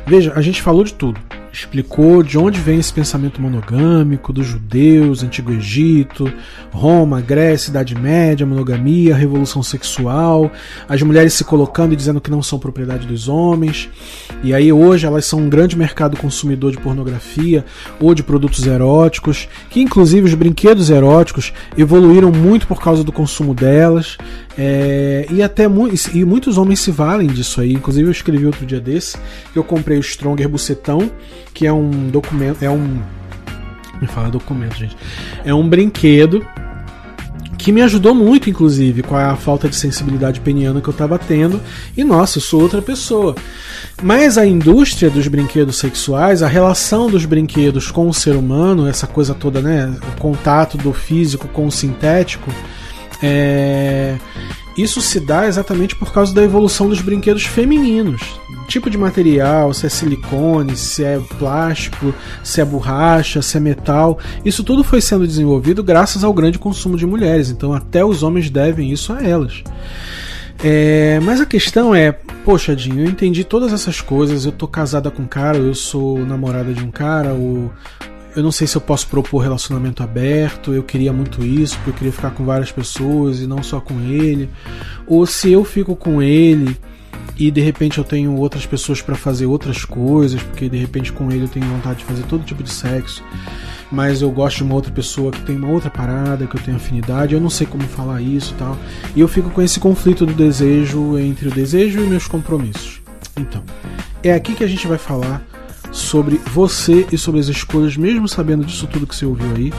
Veja, 0.07 0.33
a 0.35 0.41
gente 0.41 0.63
falou 0.63 0.83
de 0.83 0.95
tudo 0.95 1.21
explicou 1.57 2.23
de 2.23 2.37
onde 2.37 2.61
vem 2.61 2.79
esse 2.79 2.93
pensamento 2.93 3.41
monogâmico 3.41 4.31
dos 4.31 4.47
judeus, 4.47 5.23
Antigo 5.23 5.51
Egito, 5.53 6.31
Roma, 6.71 7.23
Grécia, 7.23 7.71
Idade 7.71 7.95
Média, 7.95 8.45
monogamia, 8.45 9.17
revolução 9.17 9.63
sexual, 9.63 10.53
as 10.87 11.01
mulheres 11.01 11.33
se 11.33 11.45
colocando 11.45 11.95
e 11.95 11.97
dizendo 11.97 12.21
que 12.21 12.31
não 12.31 12.43
são 12.43 12.59
propriedade 12.59 13.07
dos 13.07 13.27
homens. 13.27 13.89
E 14.45 14.53
aí 14.53 14.71
hoje 14.71 15.07
elas 15.07 15.25
são 15.25 15.41
um 15.41 15.49
grande 15.49 15.79
mercado 15.79 16.17
consumidor 16.19 16.73
de 16.73 16.79
pornografia 16.79 17.65
ou 17.99 18.15
de 18.15 18.23
produtos 18.23 18.67
eróticos, 18.67 19.49
que 19.71 19.81
inclusive 19.81 20.27
os 20.27 20.35
brinquedos 20.35 20.91
eróticos 20.91 21.55
evoluíram 21.77 22.31
muito 22.31 22.67
por 22.67 22.83
causa 22.83 23.03
do 23.03 23.13
consumo 23.13 23.55
delas. 23.55 24.19
É, 24.59 25.27
e 25.31 25.43
até 25.43 25.69
mu 25.69 25.89
e 26.15 26.25
muitos 26.25 26.57
homens 26.57 26.81
se 26.81 26.91
valem 26.91 27.29
disso 27.29 27.61
aí. 27.61 27.73
Inclusive 27.73 28.09
eu 28.09 28.13
escrevi 28.13 28.47
outro 28.47 28.65
dia 28.65 28.81
desse 28.81 29.19
que 29.53 29.59
eu 29.59 29.65
comprei 29.65 29.99
o 29.99 30.03
Stronger 30.03 30.49
Bucetão, 30.49 31.11
que 31.53 31.67
é 31.67 31.73
um 31.73 32.09
documento, 32.09 32.63
é 32.63 32.71
um 32.71 33.03
me 34.01 34.07
fala 34.07 34.31
documento, 34.31 34.77
gente. 34.77 34.97
É 35.45 35.55
um 35.55 35.69
brinquedo 35.69 36.47
que 37.59 37.73
me 37.73 37.83
ajudou 37.83 38.15
muito, 38.15 38.49
inclusive, 38.49 39.03
com 39.03 39.17
a 39.17 39.35
falta 39.35 39.69
de 39.69 39.75
sensibilidade 39.75 40.41
peniana 40.41 40.81
que 40.81 40.89
eu 40.89 40.93
estava 40.93 41.19
tendo. 41.19 41.61
E 41.97 42.05
nossa, 42.05 42.39
eu 42.39 42.43
sou 42.43 42.61
outra 42.61 42.83
pessoa. 42.83 43.35
Mas 44.03 44.37
a 44.39 44.47
indústria 44.47 45.11
dos 45.11 45.27
brinquedos 45.27 45.77
sexuais, 45.77 46.43
a 46.43 46.49
relação 46.49 47.11
dos 47.11 47.25
brinquedos 47.25 47.91
com 47.91 48.09
o 48.09 48.15
ser 48.15 48.37
humano, 48.37 48.87
essa 48.87 49.07
coisa 49.07 49.35
toda, 49.35 49.61
né? 49.61 49.93
O 50.15 50.21
contato 50.21 50.77
do 50.77 50.93
físico 50.93 51.49
com 51.49 51.67
o 51.67 51.73
sintético, 51.73 52.53
é... 53.23 54.17
Isso 54.77 55.01
se 55.01 55.19
dá 55.19 55.47
exatamente 55.47 55.97
por 55.97 56.13
causa 56.13 56.35
da 56.35 56.43
evolução 56.43 56.89
dos 56.89 57.01
brinquedos 57.01 57.45
femininos. 57.45 58.21
Tipo 58.69 58.91
de 58.91 58.99
material, 58.99 59.73
se 59.73 59.87
é 59.87 59.89
silicone, 59.89 60.77
se 60.77 61.03
é 61.03 61.19
plástico, 61.39 62.15
se 62.45 62.61
é 62.61 62.65
borracha, 62.65 63.41
se 63.41 63.57
é 63.57 63.61
metal. 63.61 64.19
Isso 64.45 64.63
tudo 64.63 64.85
foi 64.85 65.01
sendo 65.01 65.27
desenvolvido 65.27 65.83
graças 65.83 66.23
ao 66.23 66.35
grande 66.35 66.59
consumo 66.59 66.99
de 66.99 67.07
mulheres. 67.07 67.49
Então, 67.49 67.73
até 67.73 68.05
os 68.05 68.23
homens 68.23 68.51
devem 68.51 68.93
isso 68.93 69.15
a 69.15 69.23
elas. 69.23 69.63
É, 70.63 71.21
mas 71.23 71.41
a 71.41 71.47
questão 71.47 71.95
é, 71.95 72.13
poxa, 72.45 72.77
Dinho, 72.77 73.01
eu 73.01 73.11
entendi 73.11 73.45
todas 73.45 73.73
essas 73.73 74.01
coisas, 74.01 74.45
eu 74.45 74.53
tô 74.53 74.67
casada 74.67 75.11
com 75.11 75.23
um 75.23 75.27
cara, 75.27 75.59
eu 75.59 75.75
sou 75.75 76.19
namorada 76.19 76.73
de 76.73 76.83
um 76.83 76.91
cara, 76.91 77.33
ou 77.33 77.71
eu 78.37 78.43
não 78.43 78.53
sei 78.53 78.67
se 78.67 78.77
eu 78.77 78.83
posso 78.83 79.09
propor 79.09 79.39
relacionamento 79.39 80.03
aberto, 80.03 80.75
eu 80.75 80.83
queria 80.83 81.11
muito 81.11 81.43
isso, 81.43 81.75
porque 81.77 81.91
eu 81.91 81.95
queria 81.95 82.13
ficar 82.13 82.31
com 82.33 82.45
várias 82.45 82.71
pessoas 82.71 83.41
e 83.41 83.47
não 83.47 83.63
só 83.63 83.81
com 83.81 83.99
ele. 84.03 84.51
Ou 85.07 85.25
se 85.25 85.51
eu 85.51 85.65
fico 85.65 85.97
com 85.97 86.23
ele 86.23 86.77
e 87.39 87.51
de 87.51 87.63
repente 87.63 87.97
eu 87.97 88.05
tenho 88.05 88.37
outras 88.37 88.67
pessoas 88.67 89.01
para 89.01 89.15
fazer 89.15 89.47
outras 89.47 89.87
coisas, 89.87 90.43
porque 90.43 90.69
de 90.69 90.77
repente 90.77 91.15
com 91.15 91.33
ele 91.33 91.45
eu 91.45 91.49
tenho 91.49 91.65
vontade 91.65 92.01
de 92.01 92.05
fazer 92.05 92.25
todo 92.25 92.45
tipo 92.45 92.63
de 92.63 92.71
sexo, 92.71 93.25
mas 93.91 94.21
eu 94.21 94.31
gosto 94.31 94.59
de 94.59 94.65
uma 94.65 94.75
outra 94.75 94.93
pessoa 94.93 95.33
que 95.33 95.41
tem 95.41 95.57
uma 95.57 95.69
outra 95.69 95.91
parada, 95.91 96.47
que 96.47 96.57
eu 96.57 96.61
tenho 96.61 96.77
afinidade, 96.77 97.35
eu 97.35 97.41
não 97.41 97.51
sei 97.51 97.67
como 97.67 97.85
falar 97.85 98.21
isso 98.21 98.53
e 98.53 98.59
tal. 98.59 98.77
E 99.15 99.21
eu 99.21 99.29
fico 99.29 99.49
com 99.49 99.63
esse 99.63 99.81
conflito 99.81 100.27
do 100.27 100.35
desejo 100.35 101.19
entre 101.19 101.49
o 101.49 101.51
desejo 101.51 102.01
e 102.01 102.07
meus 102.07 102.29
compromissos. 102.29 103.01
Então, 103.35 103.63
é 104.23 104.35
aqui 104.35 104.55
que 104.55 104.65
a 104.65 104.69
gente 104.69 104.87
vai 104.87 104.99
falar 104.99 105.43
sobre 105.97 106.41
você 106.53 107.07
e 107.11 107.17
sobre 107.17 107.41
as 107.41 107.49
escolhas, 107.49 107.97
mesmo 107.97 108.29
sabendo 108.29 108.65
disso 108.65 108.87
tudo 108.87 109.07
que 109.07 109.17
você 109.17 109.25
ouviu 109.25 109.47
aí, 109.57 109.73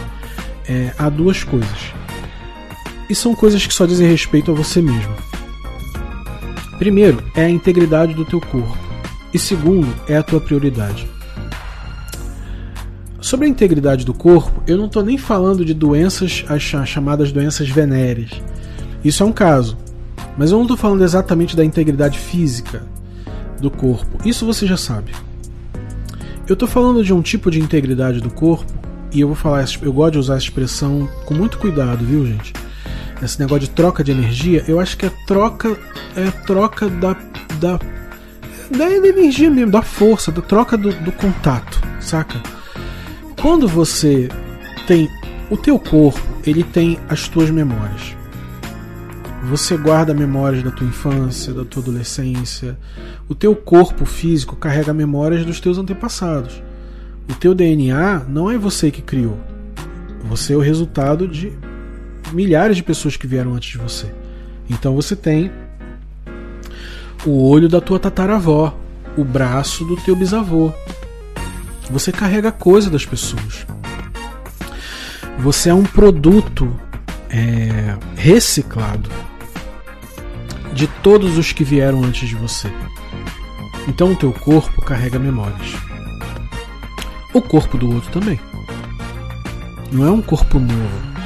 é, 0.68 0.94
há 0.98 1.10
duas 1.10 1.44
coisas. 1.44 1.94
E 3.10 3.16
são 3.16 3.36
coisas 3.36 3.66
que 3.66 3.74
só 3.74 3.86
dizem 3.86 4.10
respeito 4.10 4.52
a 4.52 4.54
você 4.54 4.82
mesmo. 4.82 5.16
Primeiro, 6.78 7.24
é 7.36 7.46
a 7.46 7.50
integridade 7.50 8.14
do 8.14 8.26
teu 8.26 8.42
corpo. 8.42 8.78
E 9.34 9.40
segundo, 9.40 9.88
é 10.08 10.18
a 10.18 10.24
tua 10.24 10.42
prioridade. 10.42 11.08
Sobre 13.22 13.46
a 13.46 13.50
integridade 13.50 14.06
do 14.06 14.14
corpo, 14.14 14.64
eu 14.68 14.78
não 14.78 14.86
estou 14.86 15.04
nem 15.04 15.18
falando 15.18 15.64
de 15.64 15.74
doenças, 15.74 16.44
as 16.48 16.62
chamadas 16.62 17.32
doenças 17.32 17.70
venéreas. 17.70 18.32
Isso 19.04 19.22
é 19.22 19.26
um 19.26 19.32
caso. 19.32 19.78
Mas 20.38 20.52
eu 20.52 20.58
não 20.58 20.64
estou 20.64 20.78
falando 20.78 21.04
exatamente 21.04 21.56
da 21.56 21.64
integridade 21.64 22.18
física 22.18 22.84
do 23.60 23.70
corpo. 23.72 24.18
Isso 24.28 24.46
você 24.46 24.66
já 24.66 24.78
sabe. 24.78 25.12
Eu 26.48 26.56
tô 26.56 26.66
falando 26.66 27.04
de 27.04 27.14
um 27.14 27.22
tipo 27.22 27.52
de 27.52 27.60
integridade 27.60 28.22
do 28.22 28.30
corpo 28.30 28.72
e 29.12 29.20
eu 29.20 29.28
vou 29.28 29.36
falar, 29.36 29.66
eu 29.82 29.92
gosto 29.92 30.14
de 30.14 30.18
usar 30.20 30.36
essa 30.36 30.46
expressão 30.46 31.10
com 31.26 31.34
muito 31.34 31.58
cuidado, 31.58 32.06
viu, 32.06 32.26
gente? 32.26 32.54
Esse 33.22 33.40
negócio 33.40 33.62
de 33.62 33.70
troca 33.72 34.02
de 34.02 34.12
energia, 34.12 34.64
eu 34.68 34.80
acho 34.80 34.96
que 34.96 35.06
é 35.06 35.12
troca 35.26 35.78
é 36.16 36.32
troca 36.46 36.90
da 36.90 37.14
da 37.60 37.80
da 38.70 38.90
energia 38.90 39.50
mesmo, 39.50 39.72
da 39.72 39.82
força, 39.82 40.32
da 40.32 40.42
troca 40.42 40.78
do, 40.78 40.92
do 40.92 41.12
contato, 41.12 41.82
saca? 42.00 42.42
Quando 43.42 43.68
você 43.68 44.30
tem 44.86 45.10
o 45.50 45.58
teu 45.58 45.78
corpo, 45.78 46.22
ele 46.46 46.64
tem 46.64 46.98
as 47.10 47.28
tuas 47.28 47.50
memórias. 47.50 48.17
Você 49.44 49.78
guarda 49.78 50.14
memórias 50.14 50.64
da 50.64 50.72
tua 50.72 50.88
infância, 50.88 51.54
da 51.54 51.64
tua 51.64 51.84
adolescência. 51.84 52.78
O 53.30 53.36
teu 53.36 53.56
corpo 53.56 54.06
físico 54.06 54.56
carrega 54.56 54.94
memórias 54.94 55.46
dos 55.46 55.60
teus 55.60 55.78
antepassados. 55.78 56.62
O 57.30 57.36
teu 57.36 57.54
DNA 57.54 58.26
não 58.28 58.50
é 58.50 58.58
você 58.58 58.90
que 58.90 59.02
criou. 59.02 59.38
Você 60.26 60.54
é 60.54 60.56
o 60.56 60.62
resultado 60.62 61.28
de 61.28 61.54
milhares 62.34 62.76
de 62.76 62.84
pessoas 62.84 63.16
que 63.16 63.28
vieram 63.28 63.54
antes 63.54 63.70
de 63.70 63.78
você. 63.78 64.12
Então 64.70 64.96
você 64.96 65.16
tem 65.16 65.52
o 67.26 67.48
olho 67.48 67.70
da 67.70 67.80
tua 67.80 68.00
tataravó, 68.00 68.78
o 69.16 69.24
braço 69.24 69.86
do 69.86 69.96
teu 69.98 70.16
bisavô. 70.16 70.74
Você 71.92 72.12
carrega 72.12 72.52
coisa 72.52 72.90
das 72.90 73.06
pessoas. 73.06 73.66
Você 75.40 75.70
é 75.70 75.74
um 75.74 75.84
produto 75.84 76.74
é, 77.30 77.96
reciclado 78.16 79.27
de 80.78 80.86
todos 81.02 81.40
os 81.40 81.52
que 81.52 81.64
vieram 81.64 82.04
antes 82.04 82.30
de 82.30 82.36
você. 82.36 82.72
Então 83.88 84.12
o 84.12 84.16
teu 84.16 84.32
corpo 84.32 84.80
carrega 84.84 85.18
memórias. 85.18 85.74
O 87.34 87.42
corpo 87.42 87.80
do 87.80 87.92
outro 87.92 88.12
também. 88.12 88.40
Não 89.92 90.06
é 90.06 90.12
um 90.12 90.22
corpo 90.22 90.60
novo. 90.60 91.18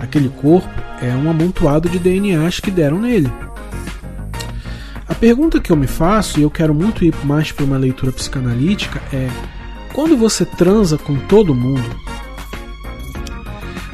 Aquele 0.00 0.28
corpo 0.28 0.68
é 1.00 1.14
um 1.14 1.30
amontoado 1.30 1.88
de 1.88 1.98
DNAs 1.98 2.60
que 2.60 2.70
deram 2.70 3.00
nele. 3.00 3.32
A 5.08 5.14
pergunta 5.14 5.60
que 5.60 5.72
eu 5.72 5.76
me 5.76 5.86
faço, 5.86 6.38
e 6.38 6.42
eu 6.42 6.50
quero 6.50 6.74
muito 6.74 7.02
ir 7.02 7.14
mais 7.24 7.50
para 7.50 7.64
uma 7.64 7.78
leitura 7.78 8.12
psicanalítica, 8.12 9.00
é: 9.14 9.30
quando 9.94 10.14
você 10.14 10.44
transa 10.44 10.98
com 10.98 11.16
todo 11.20 11.54
mundo, 11.54 11.88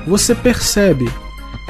você 0.04 0.34
percebe 0.34 1.08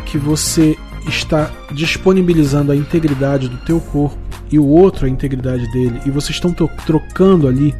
que 0.07 0.17
você 0.17 0.79
está 1.09 1.51
disponibilizando 1.73 2.73
a 2.73 2.77
integridade 2.77 3.49
do 3.49 3.57
teu 3.59 3.81
corpo 3.81 4.19
e 4.51 4.59
o 4.59 4.67
outro 4.67 5.07
a 5.07 5.09
integridade 5.09 5.71
dele, 5.73 6.01
e 6.05 6.11
vocês 6.11 6.37
estão 6.37 6.53
trocando 6.53 7.49
ali 7.49 7.75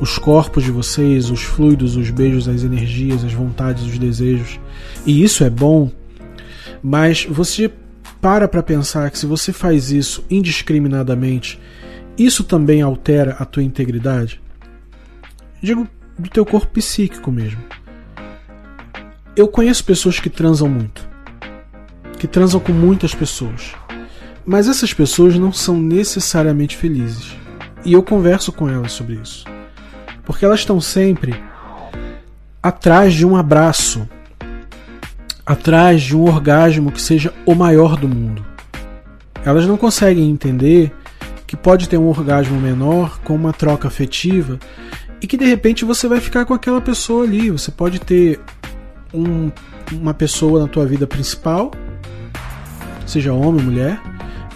os 0.00 0.18
corpos 0.18 0.64
de 0.64 0.70
vocês, 0.70 1.30
os 1.30 1.42
fluidos, 1.42 1.96
os 1.96 2.10
beijos, 2.10 2.48
as 2.48 2.64
energias, 2.64 3.24
as 3.24 3.32
vontades, 3.32 3.84
os 3.84 3.98
desejos, 3.98 4.58
e 5.06 5.22
isso 5.22 5.44
é 5.44 5.50
bom, 5.50 5.90
mas 6.82 7.24
você 7.28 7.70
para 8.20 8.46
para 8.46 8.62
pensar 8.62 9.10
que 9.10 9.18
se 9.18 9.26
você 9.26 9.52
faz 9.52 9.90
isso 9.90 10.24
indiscriminadamente, 10.30 11.60
isso 12.16 12.44
também 12.44 12.82
altera 12.82 13.36
a 13.38 13.44
tua 13.44 13.62
integridade? 13.62 14.40
Digo 15.60 15.88
do 16.18 16.28
teu 16.28 16.44
corpo 16.44 16.68
psíquico 16.68 17.32
mesmo. 17.32 17.60
Eu 19.34 19.48
conheço 19.48 19.84
pessoas 19.84 20.20
que 20.20 20.28
transam 20.28 20.68
muito 20.68 21.11
que 22.22 22.28
transam 22.28 22.60
com 22.60 22.70
muitas 22.70 23.12
pessoas. 23.12 23.72
Mas 24.46 24.68
essas 24.68 24.94
pessoas 24.94 25.36
não 25.36 25.52
são 25.52 25.76
necessariamente 25.76 26.76
felizes. 26.76 27.36
E 27.84 27.94
eu 27.94 28.00
converso 28.00 28.52
com 28.52 28.68
elas 28.68 28.92
sobre 28.92 29.16
isso. 29.16 29.44
Porque 30.24 30.44
elas 30.44 30.60
estão 30.60 30.80
sempre 30.80 31.34
atrás 32.62 33.12
de 33.12 33.26
um 33.26 33.34
abraço, 33.34 34.08
atrás 35.44 36.00
de 36.00 36.16
um 36.16 36.22
orgasmo 36.22 36.92
que 36.92 37.02
seja 37.02 37.34
o 37.44 37.56
maior 37.56 37.96
do 37.96 38.08
mundo. 38.08 38.46
Elas 39.44 39.66
não 39.66 39.76
conseguem 39.76 40.30
entender 40.30 40.94
que 41.44 41.56
pode 41.56 41.88
ter 41.88 41.98
um 41.98 42.06
orgasmo 42.06 42.60
menor 42.60 43.18
com 43.24 43.34
uma 43.34 43.52
troca 43.52 43.88
afetiva 43.88 44.60
e 45.20 45.26
que 45.26 45.36
de 45.36 45.44
repente 45.44 45.84
você 45.84 46.06
vai 46.06 46.20
ficar 46.20 46.44
com 46.44 46.54
aquela 46.54 46.80
pessoa 46.80 47.24
ali. 47.24 47.50
Você 47.50 47.72
pode 47.72 47.98
ter 47.98 48.38
um, 49.12 49.50
uma 49.90 50.14
pessoa 50.14 50.60
na 50.60 50.68
tua 50.68 50.86
vida 50.86 51.04
principal 51.04 51.72
seja 53.12 53.32
homem 53.32 53.60
ou 53.60 53.70
mulher, 53.70 54.00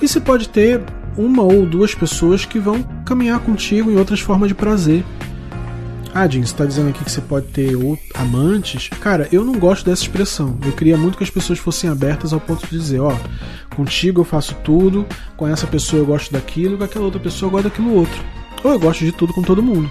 e 0.00 0.08
você 0.08 0.20
pode 0.20 0.48
ter 0.48 0.82
uma 1.16 1.42
ou 1.42 1.66
duas 1.66 1.94
pessoas 1.94 2.44
que 2.44 2.58
vão 2.58 2.82
caminhar 3.04 3.40
contigo 3.40 3.90
em 3.90 3.96
outras 3.96 4.20
formas 4.20 4.48
de 4.48 4.54
prazer. 4.54 5.04
Ah, 6.14 6.26
Jim, 6.26 6.42
você 6.42 6.54
tá 6.54 6.64
dizendo 6.64 6.88
aqui 6.88 7.04
que 7.04 7.10
você 7.10 7.20
pode 7.20 7.48
ter 7.48 7.74
amantes? 8.14 8.88
Cara, 9.00 9.28
eu 9.30 9.44
não 9.44 9.58
gosto 9.58 9.84
dessa 9.84 10.02
expressão. 10.02 10.58
Eu 10.64 10.72
queria 10.72 10.96
muito 10.96 11.18
que 11.18 11.24
as 11.24 11.28
pessoas 11.28 11.58
fossem 11.58 11.90
abertas 11.90 12.32
ao 12.32 12.40
ponto 12.40 12.66
de 12.66 12.78
dizer, 12.78 13.00
ó, 13.00 13.14
contigo 13.74 14.22
eu 14.22 14.24
faço 14.24 14.54
tudo, 14.64 15.04
com 15.36 15.46
essa 15.46 15.66
pessoa 15.66 16.00
eu 16.00 16.06
gosto 16.06 16.32
daquilo, 16.32 16.78
com 16.78 16.84
aquela 16.84 17.04
outra 17.04 17.20
pessoa 17.20 17.48
eu 17.48 17.50
gosto 17.50 17.64
daquilo 17.64 17.94
outro. 17.94 18.24
Ou 18.64 18.72
eu 18.72 18.78
gosto 18.78 19.04
de 19.04 19.12
tudo 19.12 19.34
com 19.34 19.42
todo 19.42 19.62
mundo. 19.62 19.90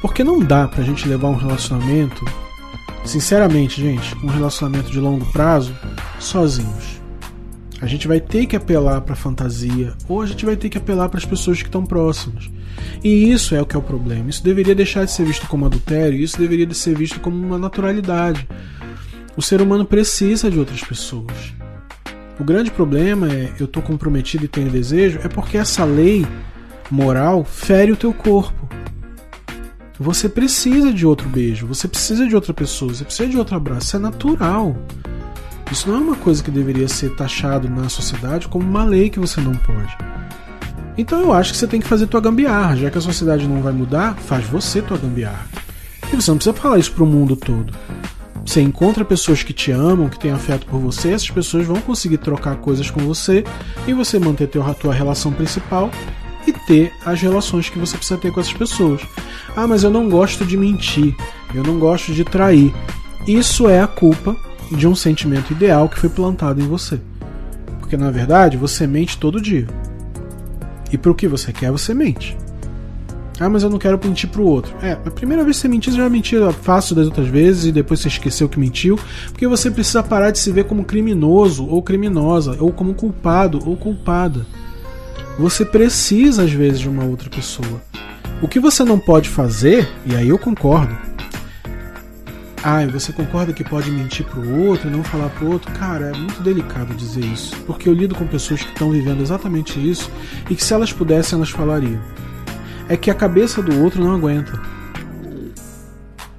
Porque 0.00 0.24
não 0.24 0.40
dá 0.40 0.66
pra 0.66 0.82
gente 0.82 1.08
levar 1.08 1.28
um 1.28 1.36
relacionamento, 1.36 2.24
sinceramente, 3.06 3.80
gente, 3.80 4.16
um 4.22 4.28
relacionamento 4.28 4.90
de 4.90 5.00
longo 5.00 5.24
prazo, 5.32 5.74
sozinhos. 6.18 7.00
A 7.80 7.86
gente 7.86 8.08
vai 8.08 8.20
ter 8.20 8.46
que 8.46 8.56
apelar 8.56 9.02
pra 9.02 9.14
fantasia, 9.14 9.94
ou 10.08 10.22
a 10.22 10.26
gente 10.26 10.44
vai 10.44 10.56
ter 10.56 10.68
que 10.68 10.78
apelar 10.78 11.08
para 11.08 11.18
as 11.18 11.24
pessoas 11.24 11.58
que 11.58 11.68
estão 11.68 11.84
próximas. 11.84 12.50
E 13.04 13.30
isso 13.30 13.54
é 13.54 13.60
o 13.60 13.66
que 13.66 13.76
é 13.76 13.78
o 13.78 13.82
problema. 13.82 14.30
Isso 14.30 14.42
deveria 14.42 14.74
deixar 14.74 15.04
de 15.04 15.12
ser 15.12 15.24
visto 15.24 15.46
como 15.46 15.66
adultério, 15.66 16.18
isso 16.18 16.38
deveria 16.38 16.66
de 16.66 16.74
ser 16.74 16.96
visto 16.96 17.20
como 17.20 17.36
uma 17.36 17.58
naturalidade. 17.58 18.48
O 19.36 19.42
ser 19.42 19.60
humano 19.60 19.84
precisa 19.84 20.50
de 20.50 20.58
outras 20.58 20.82
pessoas. 20.82 21.54
O 22.40 22.44
grande 22.44 22.70
problema 22.70 23.30
é 23.30 23.52
eu 23.60 23.66
tô 23.66 23.82
comprometido 23.82 24.44
e 24.44 24.48
tenho 24.48 24.70
desejo, 24.70 25.20
é 25.22 25.28
porque 25.28 25.58
essa 25.58 25.84
lei 25.84 26.26
moral 26.90 27.44
fere 27.44 27.92
o 27.92 27.96
teu 27.96 28.12
corpo. 28.12 28.68
Você 29.98 30.28
precisa 30.28 30.92
de 30.92 31.06
outro 31.06 31.26
beijo, 31.28 31.66
você 31.66 31.88
precisa 31.88 32.26
de 32.26 32.34
outra 32.34 32.52
pessoa, 32.52 32.92
você 32.92 33.04
precisa 33.04 33.28
de 33.28 33.38
outro 33.38 33.56
abraço. 33.56 33.86
Isso 33.86 33.96
é 33.96 34.00
natural. 34.00 34.76
Isso 35.72 35.88
não 35.88 35.96
é 35.96 36.00
uma 36.00 36.16
coisa 36.16 36.42
que 36.42 36.50
deveria 36.50 36.86
ser 36.86 37.14
taxado 37.16 37.68
na 37.68 37.88
sociedade 37.88 38.46
como 38.46 38.68
uma 38.68 38.84
lei 38.84 39.08
que 39.08 39.18
você 39.18 39.40
não 39.40 39.54
pode. 39.54 39.96
Então 40.98 41.20
eu 41.20 41.32
acho 41.32 41.52
que 41.52 41.58
você 41.58 41.66
tem 41.66 41.80
que 41.80 41.88
fazer 41.88 42.06
tua 42.06 42.20
gambiarra. 42.20 42.76
Já 42.76 42.90
que 42.90 42.98
a 42.98 43.00
sociedade 43.00 43.48
não 43.48 43.62
vai 43.62 43.72
mudar, 43.72 44.14
faz 44.16 44.44
você 44.46 44.82
tua 44.82 44.98
gambiarra. 44.98 45.46
E 46.12 46.16
você 46.16 46.30
não 46.30 46.36
precisa 46.36 46.54
falar 46.54 46.78
isso 46.78 46.92
pro 46.92 47.06
mundo 47.06 47.34
todo. 47.34 47.72
Você 48.44 48.60
encontra 48.60 49.04
pessoas 49.04 49.42
que 49.42 49.52
te 49.52 49.72
amam, 49.72 50.08
que 50.08 50.18
têm 50.18 50.30
afeto 50.30 50.66
por 50.66 50.78
você, 50.78 51.10
essas 51.10 51.30
pessoas 51.30 51.66
vão 51.66 51.80
conseguir 51.80 52.18
trocar 52.18 52.56
coisas 52.56 52.90
com 52.90 53.00
você 53.00 53.42
e 53.88 53.92
você 53.92 54.18
manter 54.18 54.48
a 54.60 54.74
tua 54.74 54.94
relação 54.94 55.32
principal 55.32 55.90
e 56.46 56.52
ter 56.52 56.92
as 57.04 57.20
relações 57.20 57.68
que 57.68 57.78
você 57.78 57.96
precisa 57.96 58.18
ter 58.18 58.32
com 58.32 58.40
essas 58.40 58.52
pessoas. 58.52 59.02
Ah, 59.56 59.66
mas 59.66 59.82
eu 59.82 59.90
não 59.90 60.08
gosto 60.08 60.44
de 60.44 60.56
mentir, 60.56 61.14
eu 61.54 61.62
não 61.62 61.78
gosto 61.78 62.12
de 62.12 62.24
trair. 62.24 62.74
Isso 63.26 63.68
é 63.68 63.80
a 63.80 63.86
culpa 63.86 64.36
de 64.70 64.86
um 64.86 64.94
sentimento 64.94 65.52
ideal 65.52 65.88
que 65.88 65.98
foi 65.98 66.08
plantado 66.08 66.60
em 66.60 66.66
você. 66.66 67.00
Porque 67.80 67.96
na 67.96 68.10
verdade 68.10 68.56
você 68.56 68.86
mente 68.86 69.18
todo 69.18 69.40
dia. 69.40 69.66
E 70.92 70.98
pro 70.98 71.14
que 71.14 71.26
você 71.26 71.52
quer, 71.52 71.70
você 71.70 71.92
mente. 71.94 72.36
Ah, 73.38 73.50
mas 73.50 73.62
eu 73.62 73.68
não 73.68 73.78
quero 73.78 74.00
mentir 74.02 74.30
pro 74.30 74.44
outro. 74.44 74.74
É, 74.82 74.92
a 74.92 75.10
primeira 75.10 75.44
vez 75.44 75.56
que 75.56 75.62
você 75.62 75.68
mentiu, 75.68 75.92
você 75.92 75.98
já 75.98 76.08
mentiu 76.08 76.52
fácil 76.52 76.96
das 76.96 77.06
outras 77.06 77.28
vezes 77.28 77.66
e 77.66 77.72
depois 77.72 78.00
você 78.00 78.08
esqueceu 78.08 78.48
que 78.48 78.58
mentiu, 78.58 78.98
porque 79.30 79.46
você 79.46 79.70
precisa 79.70 80.02
parar 80.02 80.30
de 80.30 80.38
se 80.38 80.50
ver 80.50 80.64
como 80.64 80.84
criminoso 80.84 81.66
ou 81.66 81.82
criminosa, 81.82 82.56
ou 82.58 82.72
como 82.72 82.94
culpado 82.94 83.60
ou 83.66 83.76
culpada. 83.76 84.46
Você 85.38 85.64
precisa 85.64 86.44
às 86.44 86.52
vezes 86.52 86.80
de 86.80 86.88
uma 86.88 87.04
outra 87.04 87.28
pessoa. 87.28 87.82
O 88.40 88.48
que 88.48 88.60
você 88.60 88.84
não 88.84 88.98
pode 88.98 89.28
fazer, 89.28 89.88
e 90.04 90.14
aí 90.14 90.28
eu 90.28 90.38
concordo. 90.38 90.96
Ah, 92.62 92.84
você 92.86 93.12
concorda 93.12 93.52
que 93.52 93.62
pode 93.62 93.90
mentir 93.90 94.26
pro 94.26 94.66
outro 94.66 94.90
não 94.90 95.04
falar 95.04 95.28
pro 95.30 95.52
outro? 95.52 95.72
Cara, 95.72 96.06
é 96.06 96.18
muito 96.18 96.42
delicado 96.42 96.94
dizer 96.94 97.24
isso, 97.24 97.56
porque 97.66 97.88
eu 97.88 97.92
lido 97.92 98.14
com 98.14 98.26
pessoas 98.26 98.62
que 98.62 98.68
estão 98.70 98.90
vivendo 98.90 99.20
exatamente 99.20 99.78
isso 99.78 100.10
e 100.50 100.54
que 100.54 100.64
se 100.64 100.74
elas 100.74 100.92
pudessem 100.92 101.36
elas 101.36 101.50
falariam 101.50 102.00
é 102.88 102.96
que 102.96 103.10
a 103.10 103.14
cabeça 103.14 103.62
do 103.62 103.82
outro 103.82 104.02
não 104.02 104.14
aguenta. 104.14 104.60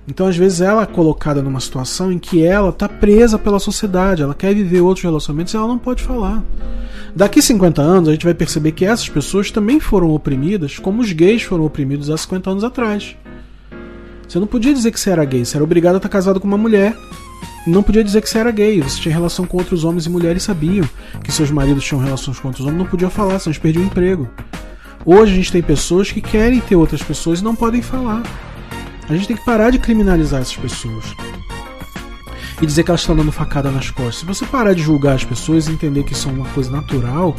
Então, 0.08 0.26
às 0.26 0.38
vezes, 0.38 0.62
ela 0.62 0.84
é 0.84 0.86
colocada 0.86 1.42
numa 1.42 1.60
situação 1.60 2.12
em 2.12 2.18
que 2.18 2.44
ela 2.44 2.70
está 2.70 2.88
presa 2.88 3.38
pela 3.38 3.60
sociedade, 3.60 4.24
ela 4.24 4.34
quer 4.34 4.56
viver 4.56 4.80
outros 4.80 5.04
relacionamentos 5.04 5.54
e 5.54 5.58
ela 5.58 5.68
não 5.68 5.78
pode 5.78 6.02
falar. 6.02 6.42
Daqui 7.18 7.42
50 7.42 7.82
anos, 7.82 8.10
a 8.10 8.12
gente 8.12 8.26
vai 8.26 8.34
perceber 8.36 8.74
que 8.74 8.86
essas 8.86 9.10
pessoas 9.10 9.50
também 9.50 9.80
foram 9.80 10.12
oprimidas, 10.12 10.78
como 10.78 11.02
os 11.02 11.12
gays 11.12 11.42
foram 11.42 11.66
oprimidos 11.66 12.12
há 12.12 12.16
50 12.16 12.52
anos 12.52 12.64
atrás. 12.64 13.16
Você 14.28 14.38
não 14.38 14.46
podia 14.46 14.72
dizer 14.72 14.92
que 14.92 15.00
você 15.00 15.10
era 15.10 15.26
gay, 15.26 15.44
você 15.44 15.58
era 15.58 15.64
obrigado 15.64 15.96
a 15.96 15.98
estar 15.98 16.10
casado 16.10 16.40
com 16.40 16.48
uma 16.48 16.60
mulher. 16.60 16.96
Não 17.66 17.82
podia 17.82 18.04
dizer 18.04 18.22
que 18.22 18.30
você 18.30 18.38
era 18.38 18.52
gay, 18.52 18.82
você 18.82 19.02
tinha 19.02 19.16
relação 19.16 19.48
com 19.48 19.58
outros 19.58 19.84
homens 19.84 20.06
e 20.06 20.12
mulheres 20.12 20.44
sabiam 20.44 20.88
que 21.24 21.32
seus 21.32 21.50
maridos 21.50 21.84
tinham 21.84 22.04
relações 22.04 22.40
com 22.40 22.50
outros 22.50 22.68
homens, 22.68 22.78
não 22.78 22.86
podiam 22.86 23.10
falar, 23.10 23.40
senão 23.40 23.52
eles 23.52 23.58
perdiam 23.58 23.86
o 23.86 23.88
emprego. 23.88 24.30
Hoje 25.04 25.32
a 25.32 25.36
gente 25.38 25.52
tem 25.52 25.64
pessoas 25.64 26.12
que 26.12 26.22
querem 26.22 26.60
ter 26.60 26.76
outras 26.76 27.02
pessoas 27.02 27.40
e 27.40 27.44
não 27.44 27.56
podem 27.56 27.82
falar. 27.82 28.22
A 29.10 29.16
gente 29.16 29.28
tem 29.28 29.36
que 29.36 29.44
parar 29.44 29.72
de 29.72 29.80
criminalizar 29.80 30.42
essas 30.42 30.56
pessoas. 30.56 31.04
E 32.62 32.66
dizer 32.66 32.84
que 32.84 32.92
elas 32.92 33.02
estão 33.02 33.16
dando 33.16 33.32
facada 33.32 33.70
nas 33.70 33.90
costas. 33.92 34.18
Se 34.18 34.26
você 34.26 34.46
parar 34.46 34.74
de 34.74 34.82
julgar 34.82 35.16
as 35.16 35.24
pessoas 35.24 35.68
e 35.68 35.72
entender 35.72 36.04
que 36.04 36.14
isso 36.14 36.28
é 36.28 36.32
uma 36.32 36.46
coisa 36.50 36.72
natural, 36.72 37.36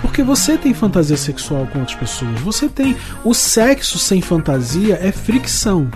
porque 0.00 0.22
você 0.22 0.58
tem 0.58 0.74
fantasia 0.74 1.16
sexual 1.16 1.66
com 1.66 1.78
outras 1.78 1.96
pessoas. 1.96 2.40
Você 2.40 2.68
tem. 2.68 2.96
O 3.24 3.32
sexo 3.32 3.98
sem 3.98 4.20
fantasia 4.20 4.98
é 5.00 5.12
fricção. 5.12 5.90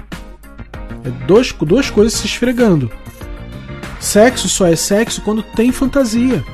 É 1.05 1.11
dois, 1.27 1.53
duas 1.53 1.90
coisas 1.90 2.18
se 2.18 2.27
esfregando. 2.27 2.90
Sexo 4.01 4.49
só 4.49 4.66
é 4.66 4.77
sexo 4.77 5.20
quando 5.22 5.42
tem 5.42 5.72
fantasia. 5.72 6.44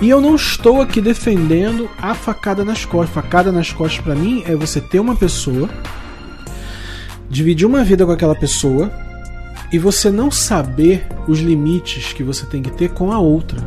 E 0.00 0.08
eu 0.08 0.20
não 0.20 0.34
estou 0.34 0.80
aqui 0.80 1.00
defendendo 1.00 1.88
a 2.00 2.14
facada 2.14 2.64
nas 2.64 2.84
costas. 2.84 3.14
Facada 3.14 3.50
nas 3.50 3.72
costas 3.72 4.02
para 4.02 4.14
mim 4.14 4.42
é 4.46 4.54
você 4.54 4.80
ter 4.80 5.00
uma 5.00 5.16
pessoa, 5.16 5.68
dividir 7.28 7.66
uma 7.66 7.82
vida 7.82 8.04
com 8.04 8.12
aquela 8.12 8.34
pessoa 8.34 8.90
e 9.70 9.78
você 9.78 10.10
não 10.10 10.30
saber 10.30 11.06
os 11.26 11.40
limites 11.40 12.12
que 12.12 12.22
você 12.22 12.46
tem 12.46 12.62
que 12.62 12.70
ter 12.70 12.90
com 12.90 13.12
a 13.12 13.18
outra. 13.18 13.58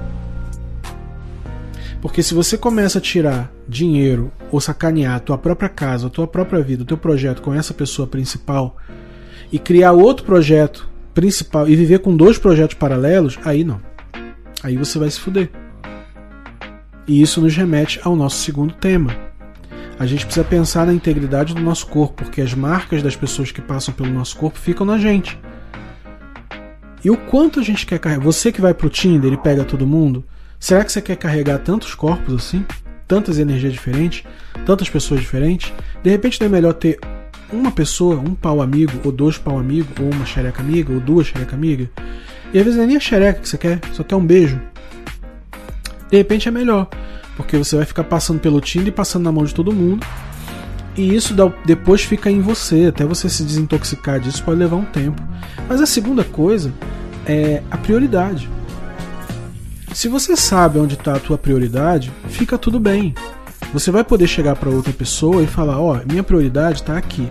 Porque 2.01 2.23
se 2.23 2.33
você 2.33 2.57
começa 2.57 2.97
a 2.97 3.01
tirar 3.01 3.51
dinheiro 3.67 4.31
ou 4.51 4.59
sacanear 4.59 5.15
a 5.15 5.19
tua 5.19 5.37
própria 5.37 5.69
casa, 5.69 6.07
a 6.07 6.09
tua 6.09 6.25
própria 6.25 6.61
vida, 6.61 6.81
o 6.81 6.85
teu 6.85 6.97
projeto 6.97 7.41
com 7.41 7.53
essa 7.53 7.73
pessoa 7.73 8.07
principal 8.07 8.75
e 9.51 9.59
criar 9.59 9.91
outro 9.91 10.25
projeto 10.25 10.89
principal 11.13 11.69
e 11.69 11.75
viver 11.75 11.99
com 11.99 12.15
dois 12.15 12.39
projetos 12.39 12.75
paralelos, 12.75 13.37
aí 13.45 13.63
não. 13.63 13.79
Aí 14.63 14.77
você 14.77 14.97
vai 14.97 15.11
se 15.11 15.19
fuder. 15.19 15.51
E 17.07 17.21
isso 17.21 17.39
nos 17.41 17.55
remete 17.55 17.99
ao 18.03 18.15
nosso 18.15 18.37
segundo 18.37 18.73
tema. 18.73 19.15
A 19.99 20.07
gente 20.07 20.25
precisa 20.25 20.43
pensar 20.43 20.87
na 20.87 20.93
integridade 20.93 21.53
do 21.53 21.61
nosso 21.61 21.85
corpo, 21.85 22.23
porque 22.23 22.41
as 22.41 22.55
marcas 22.55 23.03
das 23.03 23.15
pessoas 23.15 23.51
que 23.51 23.61
passam 23.61 23.93
pelo 23.93 24.09
nosso 24.09 24.35
corpo 24.37 24.57
ficam 24.57 24.85
na 24.85 24.97
gente. 24.97 25.37
E 27.03 27.09
o 27.09 27.17
quanto 27.17 27.59
a 27.59 27.63
gente 27.63 27.85
quer 27.85 27.99
carregar? 27.99 28.23
Você 28.23 28.51
que 28.51 28.61
vai 28.61 28.73
pro 28.73 28.89
Tinder 28.89 29.33
e 29.33 29.37
pega 29.37 29.63
todo 29.63 29.87
mundo, 29.87 30.23
será 30.59 30.85
que 30.85 30.91
você 30.91 31.01
quer 31.01 31.15
carregar 31.15 31.59
tantos 31.59 31.95
corpos 31.95 32.35
assim? 32.35 32.63
Tantas 33.07 33.39
energias 33.39 33.73
diferentes? 33.73 34.23
Tantas 34.65 34.89
pessoas 34.89 35.19
diferentes? 35.19 35.73
De 36.03 36.09
repente 36.09 36.39
não 36.39 36.47
é 36.47 36.49
melhor 36.49 36.73
ter 36.73 36.99
uma 37.51 37.71
pessoa, 37.71 38.17
um 38.17 38.35
pau 38.35 38.61
amigo, 38.61 38.93
ou 39.03 39.11
dois 39.11 39.37
pau 39.37 39.57
amigo, 39.57 39.89
ou 39.99 40.11
uma 40.11 40.25
xereca 40.25 40.61
amiga, 40.61 40.93
ou 40.93 40.99
duas 40.99 41.27
xereca 41.27 41.55
amiga. 41.55 41.89
E 42.53 42.59
às 42.59 42.63
vezes 42.63 42.77
não 42.77 42.83
é 42.83 42.87
nem 42.87 42.97
a 42.97 42.99
xereca 42.99 43.41
que 43.41 43.49
você 43.49 43.57
quer, 43.57 43.79
só 43.93 44.03
quer 44.03 44.15
um 44.15 44.25
beijo. 44.25 44.61
De 46.09 46.17
repente 46.17 46.47
é 46.47 46.51
melhor, 46.51 46.87
porque 47.35 47.57
você 47.57 47.75
vai 47.75 47.85
ficar 47.85 48.03
passando 48.03 48.39
pelo 48.39 48.61
Tinder 48.61 48.89
e 48.89 48.91
passando 48.91 49.23
na 49.23 49.31
mão 49.31 49.43
de 49.43 49.55
todo 49.55 49.73
mundo. 49.73 50.05
E 50.95 51.15
isso 51.15 51.33
depois 51.65 52.01
fica 52.03 52.29
em 52.29 52.41
você, 52.41 52.87
até 52.87 53.05
você 53.05 53.29
se 53.29 53.43
desintoxicar 53.43 54.19
disso 54.19 54.43
pode 54.43 54.59
levar 54.59 54.75
um 54.75 54.85
tempo. 54.85 55.21
Mas 55.67 55.79
a 55.81 55.85
segunda 55.85 56.23
coisa 56.23 56.73
é 57.25 57.63
a 57.71 57.77
prioridade. 57.77 58.49
Se 59.93 60.07
você 60.07 60.35
sabe 60.35 60.79
onde 60.79 60.95
está 60.95 61.15
a 61.15 61.19
tua 61.19 61.37
prioridade, 61.37 62.11
fica 62.27 62.57
tudo 62.57 62.79
bem. 62.79 63.13
Você 63.73 63.89
vai 63.91 64.03
poder 64.03 64.27
chegar 64.27 64.55
para 64.55 64.69
outra 64.69 64.91
pessoa 64.91 65.41
e 65.43 65.47
falar: 65.47 65.79
Ó, 65.79 65.99
minha 66.09 66.23
prioridade 66.23 66.81
está 66.81 66.97
aqui. 66.97 67.27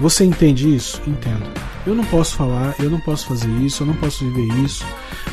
Você 0.00 0.24
entende 0.24 0.74
isso? 0.74 1.00
Entendo. 1.06 1.44
Eu 1.86 1.94
não 1.94 2.04
posso 2.04 2.34
falar, 2.34 2.74
eu 2.80 2.90
não 2.90 2.98
posso 3.00 3.28
fazer 3.28 3.48
isso, 3.60 3.82
eu 3.84 3.86
não 3.86 3.94
posso 3.94 4.24
viver 4.28 4.52
isso, 4.64 4.84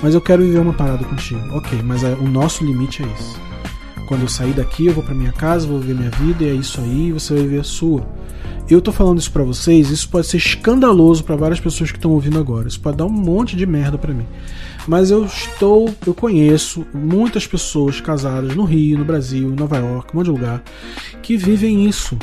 mas 0.04 0.14
eu 0.14 0.22
quero 0.22 0.44
viver 0.44 0.60
uma 0.60 0.74
parada 0.74 1.04
contigo. 1.04 1.42
Ok, 1.58 1.82
mas 1.84 2.04
é- 2.04 2.14
o 2.14 2.30
nosso 2.30 2.64
limite 2.64 3.02
é 3.02 3.06
esse. 3.08 3.36
Quando 4.08 4.22
eu 4.22 4.28
sair 4.28 4.54
daqui, 4.54 4.88
eu 4.88 4.94
vou 4.94 5.04
para 5.04 5.16
minha 5.16 5.32
casa, 5.32 5.68
vou 5.68 5.80
viver 5.80 5.96
minha 5.96 6.10
vida 6.12 6.44
e 6.44 6.50
é 6.50 6.54
isso 6.54 6.80
aí, 6.82 7.12
você 7.12 7.34
vai 7.34 7.44
viver 7.44 7.60
a 7.60 7.64
sua. 7.64 8.06
Eu 8.70 8.82
tô 8.82 8.92
falando 8.92 9.20
isso 9.20 9.32
pra 9.32 9.44
vocês, 9.44 9.90
isso 9.90 10.08
pode 10.10 10.28
ser 10.28 10.38
escandaloso 10.38 11.24
pra 11.24 11.36
várias 11.36 11.60
pessoas 11.60 11.92
que 11.92 11.98
estão 11.98 12.12
ouvindo 12.12 12.40
agora. 12.40 12.68
Isso 12.68 12.80
pode 12.80 12.98
dar 12.98 13.06
um 13.06 13.10
monte 13.10 13.56
de 13.56 13.66
merda 13.66 13.98
pra 13.98 14.14
mim. 14.14 14.26
Mas 14.88 15.12
eu 15.12 15.26
estou, 15.26 15.94
eu 16.06 16.14
conheço 16.14 16.86
muitas 16.94 17.46
pessoas 17.48 18.02
casadas 18.02 18.56
no 18.56 18.64
Rio, 18.64 18.98
no 18.98 19.06
Brasil, 19.06 19.50
em 19.50 19.56
Nova 19.56 19.78
York, 19.78 20.14
um 20.14 20.18
monte 20.18 20.26
de 20.26 20.32
lugar, 20.32 20.64
que 21.22 21.38
vivem 21.38 21.86
isso. 21.88 22.18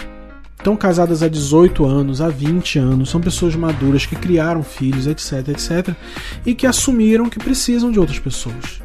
Estão 0.58 0.76
casadas 0.76 1.22
há 1.22 1.28
18 1.28 1.86
anos, 1.86 2.20
há 2.20 2.28
20 2.28 2.78
anos, 2.78 3.08
são 3.08 3.20
pessoas 3.20 3.56
maduras 3.56 4.04
que 4.04 4.14
criaram 4.14 4.62
filhos, 4.62 5.06
etc, 5.06 5.48
etc, 5.48 5.94
e 6.44 6.54
que 6.54 6.66
assumiram 6.66 7.30
que 7.30 7.38
precisam 7.38 7.90
de 7.90 7.98
outras 7.98 8.18
pessoas. 8.18 8.82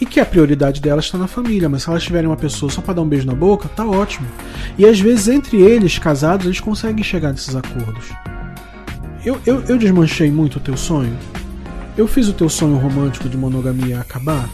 E 0.00 0.06
que 0.06 0.18
a 0.18 0.26
prioridade 0.26 0.80
dela 0.80 1.00
está 1.00 1.16
na 1.16 1.26
família, 1.26 1.68
mas 1.68 1.82
se 1.82 1.88
elas 1.88 2.02
tiverem 2.02 2.28
uma 2.28 2.36
pessoa 2.36 2.70
só 2.70 2.80
para 2.80 2.94
dar 2.94 3.02
um 3.02 3.08
beijo 3.08 3.26
na 3.26 3.34
boca, 3.34 3.68
tá 3.68 3.86
ótimo. 3.86 4.26
E 4.76 4.84
às 4.84 4.98
vezes 4.98 5.28
entre 5.28 5.60
eles, 5.60 5.98
casados, 5.98 6.46
eles 6.46 6.60
conseguem 6.60 7.04
chegar 7.04 7.32
nesses 7.32 7.54
acordos. 7.54 8.10
Eu, 9.24 9.40
eu, 9.46 9.62
eu 9.62 9.78
desmanchei 9.78 10.30
muito 10.30 10.56
o 10.56 10.60
teu 10.60 10.76
sonho? 10.76 11.16
Eu 11.96 12.06
fiz 12.06 12.28
o 12.28 12.32
teu 12.32 12.48
sonho 12.48 12.76
romântico 12.76 13.28
de 13.28 13.36
monogamia 13.36 14.00
acabar? 14.00 14.48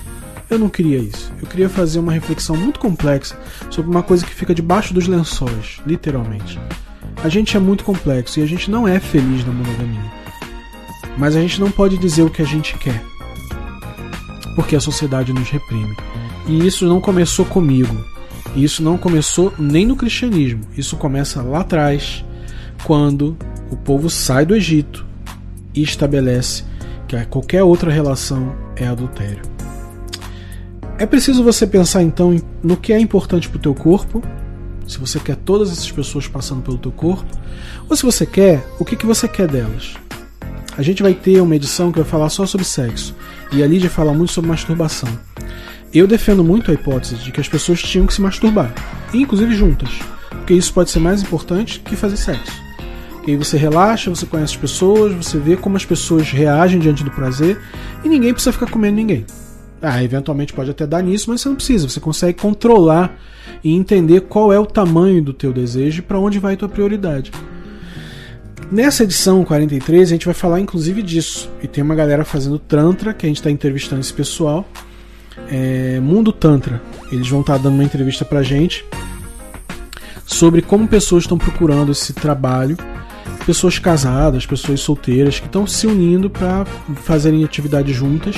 Eu 0.48 0.58
não 0.58 0.68
queria 0.68 0.98
isso. 0.98 1.32
Eu 1.40 1.48
queria 1.48 1.68
fazer 1.68 1.98
uma 1.98 2.12
reflexão 2.12 2.56
muito 2.56 2.78
complexa 2.78 3.38
sobre 3.70 3.90
uma 3.90 4.02
coisa 4.02 4.26
que 4.26 4.34
fica 4.34 4.54
debaixo 4.54 4.92
dos 4.92 5.06
lençóis, 5.06 5.80
literalmente. 5.86 6.60
A 7.22 7.28
gente 7.28 7.56
é 7.56 7.60
muito 7.60 7.84
complexo 7.84 8.40
e 8.40 8.42
a 8.42 8.46
gente 8.46 8.70
não 8.70 8.86
é 8.86 8.98
feliz 9.00 9.44
na 9.44 9.52
monogamia. 9.52 10.12
Mas 11.16 11.36
a 11.36 11.40
gente 11.40 11.60
não 11.60 11.70
pode 11.70 11.98
dizer 11.98 12.22
o 12.22 12.30
que 12.30 12.42
a 12.42 12.46
gente 12.46 12.76
quer. 12.78 13.09
Porque 14.60 14.76
a 14.76 14.80
sociedade 14.80 15.32
nos 15.32 15.48
reprime. 15.48 15.96
E 16.46 16.66
isso 16.66 16.86
não 16.86 17.00
começou 17.00 17.46
comigo. 17.46 18.04
Isso 18.54 18.82
não 18.82 18.98
começou 18.98 19.54
nem 19.58 19.86
no 19.86 19.96
cristianismo. 19.96 20.60
Isso 20.76 20.98
começa 20.98 21.40
lá 21.40 21.60
atrás, 21.60 22.22
quando 22.84 23.38
o 23.70 23.76
povo 23.78 24.10
sai 24.10 24.44
do 24.44 24.54
Egito 24.54 25.06
e 25.74 25.82
estabelece 25.82 26.62
que 27.08 27.16
qualquer 27.24 27.62
outra 27.62 27.90
relação 27.90 28.54
é 28.76 28.86
adultério. 28.86 29.40
É 30.98 31.06
preciso 31.06 31.42
você 31.42 31.66
pensar 31.66 32.02
então 32.02 32.36
no 32.62 32.76
que 32.76 32.92
é 32.92 33.00
importante 33.00 33.48
para 33.48 33.56
o 33.56 33.62
teu 33.62 33.74
corpo, 33.74 34.22
se 34.86 34.98
você 34.98 35.18
quer 35.18 35.36
todas 35.36 35.72
essas 35.72 35.90
pessoas 35.90 36.28
passando 36.28 36.60
pelo 36.60 36.76
teu 36.76 36.92
corpo, 36.92 37.34
ou 37.88 37.96
se 37.96 38.02
você 38.02 38.26
quer, 38.26 38.62
o 38.78 38.84
que, 38.84 38.94
que 38.94 39.06
você 39.06 39.26
quer 39.26 39.48
delas. 39.48 39.94
A 40.80 40.82
gente 40.82 41.02
vai 41.02 41.12
ter 41.12 41.42
uma 41.42 41.54
edição 41.54 41.92
que 41.92 41.98
vai 41.98 42.08
falar 42.08 42.30
só 42.30 42.46
sobre 42.46 42.66
sexo, 42.66 43.14
e 43.52 43.62
a 43.62 43.66
Lídia 43.66 43.90
fala 43.90 44.14
muito 44.14 44.32
sobre 44.32 44.48
masturbação. 44.48 45.10
Eu 45.92 46.06
defendo 46.06 46.42
muito 46.42 46.70
a 46.70 46.74
hipótese 46.74 47.16
de 47.16 47.30
que 47.30 47.38
as 47.38 47.46
pessoas 47.46 47.82
tinham 47.82 48.06
que 48.06 48.14
se 48.14 48.22
masturbar, 48.22 48.72
inclusive 49.12 49.54
juntas, 49.54 49.90
porque 50.30 50.54
isso 50.54 50.72
pode 50.72 50.88
ser 50.88 50.98
mais 50.98 51.20
importante 51.20 51.80
que 51.80 51.94
fazer 51.94 52.16
sexo. 52.16 52.62
E 53.26 53.32
aí 53.32 53.36
você 53.36 53.58
relaxa, 53.58 54.08
você 54.08 54.24
conhece 54.24 54.54
as 54.54 54.58
pessoas, 54.58 55.12
você 55.12 55.36
vê 55.36 55.54
como 55.54 55.76
as 55.76 55.84
pessoas 55.84 56.30
reagem 56.30 56.80
diante 56.80 57.04
do 57.04 57.10
prazer 57.10 57.60
e 58.02 58.08
ninguém 58.08 58.32
precisa 58.32 58.50
ficar 58.50 58.70
comendo 58.70 58.96
ninguém. 58.96 59.26
Ah, 59.82 60.02
eventualmente 60.02 60.54
pode 60.54 60.70
até 60.70 60.86
dar 60.86 61.02
nisso, 61.02 61.28
mas 61.28 61.42
você 61.42 61.48
não 61.50 61.56
precisa. 61.56 61.90
Você 61.90 62.00
consegue 62.00 62.40
controlar 62.40 63.18
e 63.62 63.76
entender 63.76 64.22
qual 64.22 64.50
é 64.50 64.58
o 64.58 64.64
tamanho 64.64 65.22
do 65.22 65.34
teu 65.34 65.52
desejo 65.52 65.98
e 65.98 66.02
para 66.02 66.18
onde 66.18 66.38
vai 66.38 66.54
a 66.54 66.56
tua 66.56 66.70
prioridade. 66.70 67.30
Nessa 68.70 69.02
edição 69.02 69.44
43 69.44 70.08
a 70.08 70.12
gente 70.12 70.26
vai 70.26 70.34
falar 70.34 70.60
inclusive 70.60 71.02
disso. 71.02 71.50
E 71.62 71.66
tem 71.66 71.82
uma 71.82 71.94
galera 71.94 72.24
fazendo 72.24 72.58
Tantra, 72.58 73.12
que 73.12 73.26
a 73.26 73.28
gente 73.28 73.38
está 73.38 73.50
entrevistando 73.50 74.00
esse 74.00 74.12
pessoal. 74.12 74.66
É, 75.48 75.98
Mundo 76.00 76.32
Tantra. 76.32 76.80
Eles 77.10 77.28
vão 77.28 77.40
estar 77.40 77.54
tá 77.56 77.64
dando 77.64 77.74
uma 77.74 77.84
entrevista 77.84 78.24
pra 78.24 78.42
gente 78.42 78.84
sobre 80.24 80.62
como 80.62 80.86
pessoas 80.86 81.24
estão 81.24 81.36
procurando 81.36 81.90
esse 81.90 82.12
trabalho 82.12 82.76
pessoas 83.44 83.78
casadas, 83.78 84.46
pessoas 84.46 84.80
solteiras 84.80 85.40
que 85.40 85.46
estão 85.46 85.66
se 85.66 85.86
unindo 85.86 86.30
para 86.30 86.64
fazerem 86.96 87.44
atividades 87.44 87.96
juntas, 87.96 88.36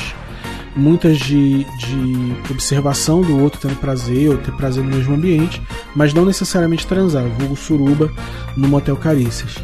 muitas 0.75 1.19
de, 1.19 1.65
de 1.65 2.37
observação 2.51 3.21
do 3.21 3.39
outro 3.39 3.61
tendo 3.61 3.77
prazer 3.77 4.31
ou 4.31 4.39
ter 4.39 4.53
prazer 4.53 4.83
no 4.83 4.91
mesmo 4.91 5.15
ambiente, 5.15 5.61
mas 5.95 6.15
não 6.15 6.25
necessariamente 6.25 6.87
transar, 6.87 7.25
vulgo 7.39 7.57
suruba 7.57 8.11
no 8.57 8.69
motel 8.69 8.97
Carícias. 8.97 9.57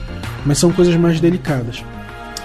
Mas 0.44 0.58
são 0.58 0.72
coisas 0.72 0.94
mais 0.96 1.20
delicadas. 1.20 1.84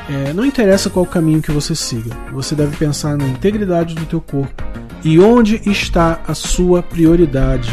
É, 0.10 0.34
não 0.34 0.46
interessa 0.46 0.90
qual 0.90 1.06
caminho 1.06 1.42
que 1.42 1.52
você 1.52 1.74
siga, 1.74 2.14
você 2.34 2.54
deve 2.56 2.76
pensar 2.76 3.18
na 3.18 3.26
integridade 3.26 3.96
do 3.96 4.06
teu 4.06 4.20
corpo 4.20 4.64
e 5.04 5.20
onde 5.20 5.62
está 5.70 6.20
a 6.28 6.34
sua 6.34 6.82
prioridade. 6.82 7.72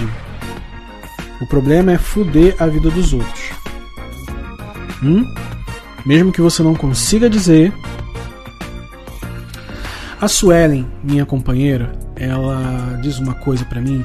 O 1.40 1.46
problema 1.46 1.92
é 1.92 1.98
fuder 1.98 2.54
a 2.58 2.66
vida 2.66 2.90
dos 2.90 3.12
outros. 3.12 3.50
Hum? 5.02 5.24
Mesmo 6.04 6.32
que 6.32 6.40
você 6.40 6.62
não 6.62 6.74
consiga 6.74 7.30
dizer. 7.30 7.72
A 10.20 10.28
Suelen, 10.28 10.86
minha 11.02 11.24
companheira, 11.24 11.92
ela 12.14 12.98
diz 13.00 13.18
uma 13.18 13.34
coisa 13.34 13.64
para 13.64 13.80
mim. 13.80 14.04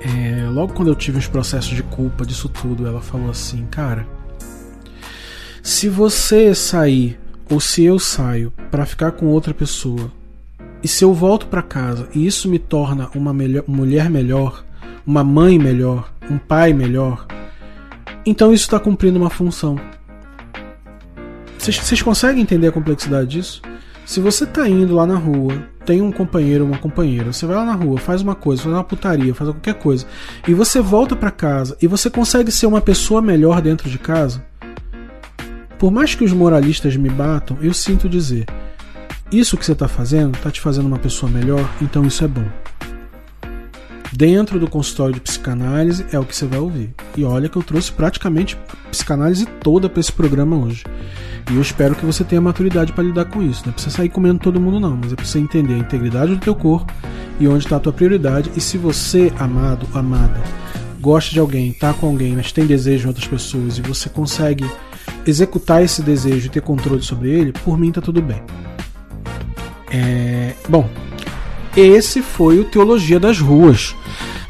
É, 0.00 0.48
logo 0.48 0.72
quando 0.72 0.88
eu 0.88 0.94
tive 0.94 1.18
os 1.18 1.26
processos 1.26 1.76
de 1.76 1.82
culpa 1.82 2.24
disso 2.24 2.48
tudo, 2.48 2.86
ela 2.86 3.02
falou 3.02 3.30
assim, 3.30 3.66
cara, 3.70 4.06
se 5.64 5.88
você 5.88 6.54
sair 6.54 7.18
ou 7.50 7.58
se 7.58 7.82
eu 7.82 7.98
saio 7.98 8.52
para 8.70 8.84
ficar 8.84 9.12
com 9.12 9.28
outra 9.28 9.54
pessoa 9.54 10.12
e 10.82 10.86
se 10.86 11.02
eu 11.02 11.14
volto 11.14 11.46
para 11.46 11.62
casa 11.62 12.06
e 12.14 12.26
isso 12.26 12.50
me 12.50 12.58
torna 12.58 13.08
uma 13.14 13.32
melhor, 13.32 13.64
mulher 13.66 14.10
melhor, 14.10 14.62
uma 15.06 15.24
mãe 15.24 15.58
melhor, 15.58 16.12
um 16.30 16.36
pai 16.36 16.74
melhor, 16.74 17.26
então 18.26 18.52
isso 18.52 18.64
está 18.64 18.78
cumprindo 18.78 19.18
uma 19.18 19.30
função. 19.30 19.80
Vocês 21.58 22.02
conseguem 22.02 22.42
entender 22.42 22.68
a 22.68 22.72
complexidade 22.72 23.30
disso? 23.30 23.62
Se 24.04 24.20
você 24.20 24.44
está 24.44 24.68
indo 24.68 24.94
lá 24.94 25.06
na 25.06 25.16
rua, 25.16 25.66
tem 25.86 26.02
um 26.02 26.12
companheiro 26.12 26.64
ou 26.64 26.70
uma 26.70 26.78
companheira, 26.78 27.32
você 27.32 27.46
vai 27.46 27.56
lá 27.56 27.64
na 27.64 27.74
rua, 27.74 27.96
faz 27.96 28.20
uma 28.20 28.34
coisa, 28.34 28.64
faz 28.64 28.74
uma 28.74 28.84
putaria, 28.84 29.34
faz 29.34 29.48
qualquer 29.48 29.74
coisa, 29.74 30.04
e 30.46 30.52
você 30.52 30.82
volta 30.82 31.16
para 31.16 31.30
casa 31.30 31.74
e 31.80 31.86
você 31.86 32.10
consegue 32.10 32.52
ser 32.52 32.66
uma 32.66 32.82
pessoa 32.82 33.22
melhor 33.22 33.62
dentro 33.62 33.88
de 33.88 33.98
casa, 33.98 34.44
por 35.84 35.90
mais 35.90 36.14
que 36.14 36.24
os 36.24 36.32
moralistas 36.32 36.96
me 36.96 37.10
batam, 37.10 37.58
eu 37.60 37.74
sinto 37.74 38.08
dizer: 38.08 38.46
isso 39.30 39.54
que 39.54 39.66
você 39.66 39.72
está 39.72 39.86
fazendo 39.86 40.34
está 40.34 40.50
te 40.50 40.58
fazendo 40.58 40.86
uma 40.86 40.98
pessoa 40.98 41.30
melhor, 41.30 41.68
então 41.78 42.06
isso 42.06 42.24
é 42.24 42.26
bom 42.26 42.46
dentro 44.10 44.60
do 44.60 44.66
consultório 44.68 45.12
de 45.12 45.20
psicanálise 45.20 46.06
é 46.12 46.18
o 46.18 46.24
que 46.24 46.34
você 46.34 46.46
vai 46.46 46.60
ouvir. 46.60 46.94
E 47.16 47.24
olha 47.24 47.48
que 47.48 47.56
eu 47.56 47.62
trouxe 47.62 47.90
praticamente 47.90 48.56
a 48.86 48.88
psicanálise 48.88 49.44
toda 49.60 49.88
para 49.88 50.00
esse 50.00 50.12
programa 50.12 50.56
hoje. 50.56 50.84
E 51.50 51.56
eu 51.56 51.60
espero 51.60 51.96
que 51.96 52.06
você 52.06 52.22
tenha 52.22 52.40
maturidade 52.40 52.92
para 52.92 53.02
lidar 53.02 53.24
com 53.24 53.42
isso. 53.42 53.62
Não 53.66 53.74
é 53.74 53.76
você 53.76 53.90
sair 53.90 54.08
comendo 54.08 54.38
todo 54.38 54.60
mundo, 54.60 54.78
não, 54.78 54.96
mas 54.96 55.12
é 55.12 55.16
você 55.16 55.40
entender 55.40 55.74
a 55.74 55.78
integridade 55.78 56.32
do 56.32 56.40
teu 56.40 56.54
corpo 56.54 56.92
e 57.40 57.48
onde 57.48 57.64
está 57.64 57.76
a 57.76 57.80
tua 57.80 57.92
prioridade. 57.92 58.52
E 58.56 58.60
se 58.60 58.78
você, 58.78 59.32
amado, 59.36 59.86
amada, 59.92 60.40
gosta 61.00 61.32
de 61.32 61.40
alguém, 61.40 61.70
está 61.70 61.92
com 61.92 62.06
alguém, 62.06 62.34
mas 62.36 62.52
tem 62.52 62.66
desejo 62.66 63.04
em 63.04 63.08
outras 63.08 63.26
pessoas 63.26 63.78
e 63.78 63.82
você 63.82 64.08
consegue 64.08 64.64
executar 65.26 65.82
esse 65.82 66.02
desejo 66.02 66.46
e 66.46 66.50
ter 66.50 66.62
controle 66.62 67.02
sobre 67.02 67.30
ele, 67.30 67.52
por 67.52 67.78
mim 67.78 67.92
tá 67.92 68.00
tudo 68.00 68.20
bem. 68.20 68.42
É... 69.90 70.54
Bom, 70.68 70.88
esse 71.76 72.22
foi 72.22 72.58
o 72.58 72.64
Teologia 72.64 73.18
das 73.18 73.38
Ruas 73.38 73.94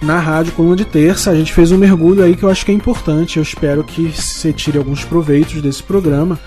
na 0.04 0.18
Rádio 0.18 0.52
Coluna 0.52 0.76
de 0.76 0.84
Terça. 0.84 1.30
A 1.30 1.34
gente 1.34 1.52
fez 1.52 1.72
um 1.72 1.78
mergulho 1.78 2.22
aí 2.22 2.36
que 2.36 2.42
eu 2.42 2.50
acho 2.50 2.64
que 2.64 2.70
é 2.70 2.74
importante. 2.74 3.38
Eu 3.38 3.42
espero 3.42 3.82
que 3.82 4.08
você 4.08 4.52
tire 4.52 4.76
alguns 4.76 5.04
proveitos 5.04 5.62
desse 5.62 5.82
programa 5.82 6.38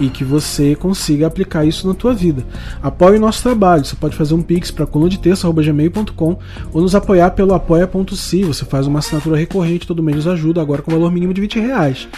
e 0.00 0.08
que 0.08 0.24
você 0.24 0.74
consiga 0.74 1.26
aplicar 1.26 1.64
isso 1.64 1.86
na 1.86 1.94
tua 1.94 2.12
vida. 2.12 2.44
Apoie 2.82 3.16
o 3.16 3.20
nosso 3.20 3.42
trabalho. 3.42 3.84
Você 3.84 3.94
pode 3.94 4.16
fazer 4.16 4.34
um 4.34 4.42
pix 4.42 4.70
para 4.70 4.86
colunadeterça.gmail.com 4.86 6.38
ou 6.72 6.82
nos 6.82 6.94
apoiar 6.94 7.30
pelo 7.30 7.54
apoia.se. 7.54 8.42
Você 8.42 8.64
faz 8.64 8.86
uma 8.86 8.98
assinatura 8.98 9.36
recorrente, 9.36 9.86
todo 9.86 10.02
mês 10.02 10.16
nos 10.16 10.26
ajuda, 10.26 10.60
agora 10.60 10.82
com 10.82 10.90
valor 10.90 11.12
mínimo 11.12 11.32
de 11.32 11.40
20 11.40 11.60
reais. 11.60 12.08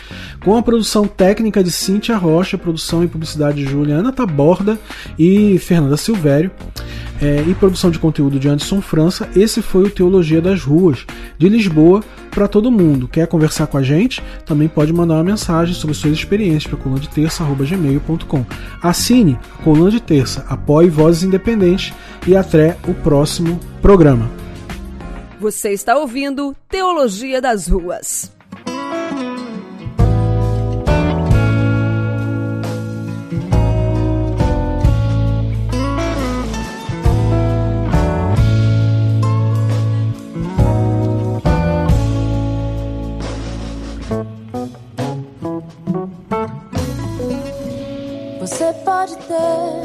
Com 0.43 0.57
a 0.57 0.63
produção 0.63 1.07
técnica 1.07 1.63
de 1.63 1.71
Cíntia 1.71 2.17
Rocha, 2.17 2.57
produção 2.57 3.05
e 3.05 3.09
publicidade 3.09 3.59
de 3.59 3.71
Juliana 3.71 4.13
Taborda 4.13 4.79
e 5.19 5.59
Fernanda 5.59 5.97
Silvério 5.97 6.51
é, 7.21 7.45
e 7.47 7.55
produção 7.55 7.91
de 7.91 7.99
conteúdo 7.99 8.39
de 8.39 8.49
Anderson 8.49 8.81
França, 8.81 9.29
esse 9.35 9.63
foi 9.63 9.85
o 9.85 9.91
Teologia 9.91 10.41
das 10.41 10.63
Ruas, 10.63 10.86
de 11.39 11.49
Lisboa 11.49 12.03
para 12.31 12.47
todo 12.47 12.71
mundo. 12.71 13.09
Quer 13.09 13.27
conversar 13.27 13.67
com 13.67 13.79
a 13.79 13.83
gente? 13.83 14.23
Também 14.45 14.69
pode 14.69 14.93
mandar 14.93 15.15
uma 15.15 15.25
mensagem 15.25 15.75
sobre 15.75 15.97
suas 15.97 16.13
experiências 16.13 16.67
para 16.67 16.77
coluna 16.77 17.01
de. 17.01 17.09
Assine 18.83 19.39
Coluna 19.65 19.91
de 19.91 20.01
Terça, 20.01 20.45
apoie 20.49 20.89
Vozes 20.89 21.23
Independentes 21.23 21.93
e 22.27 22.37
até 22.37 22.77
o 22.87 22.95
próximo 22.95 23.59
programa. 23.81 24.31
Você 25.41 25.73
está 25.73 25.97
ouvindo 25.97 26.55
Teologia 26.69 27.41
das 27.41 27.67
Ruas. 27.67 28.36
Você 48.57 48.73
pode 48.87 49.15
ter 49.17 49.83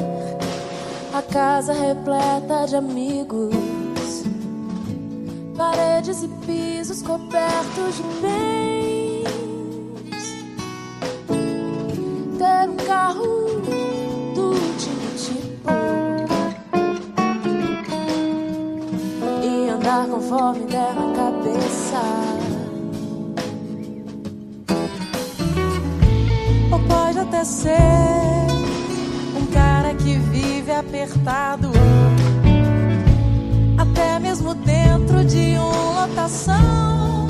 a 1.13 1.21
casa 1.21 1.73
repleta 1.73 2.65
de 2.67 2.77
amigos, 2.77 3.53
paredes 5.57 6.23
e 6.23 6.29
pisos 6.45 7.01
cobertos 7.01 7.97
de 7.97 8.03
bens, 8.21 9.27
ter 12.37 12.69
um 12.69 12.77
carro 12.87 13.59
do 14.35 14.53
tipo 14.77 15.69
e 19.43 19.69
andar 19.69 20.07
conforme 20.07 20.65
der 20.67 20.95
na 20.95 21.13
cabeça. 21.13 22.01
ou 26.71 26.79
pode 26.87 27.19
até 27.19 27.43
ser 27.43 28.50
cara 29.51 29.93
que 29.93 30.17
vive 30.17 30.71
apertado. 30.71 31.71
Até 33.77 34.19
mesmo 34.19 34.53
dentro 34.53 35.23
de 35.23 35.57
uma 35.57 36.01
lotação. 36.07 37.27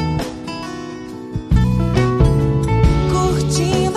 Curtindo 3.12 3.91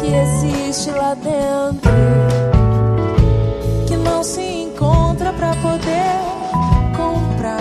que 0.00 0.14
existe 0.14 0.90
lá 0.90 1.14
dentro 1.14 1.90
que 3.86 3.96
não 3.96 4.22
se 4.22 4.40
encontra 4.40 5.32
para 5.32 5.54
poder 5.56 6.18
comprar. 6.96 7.58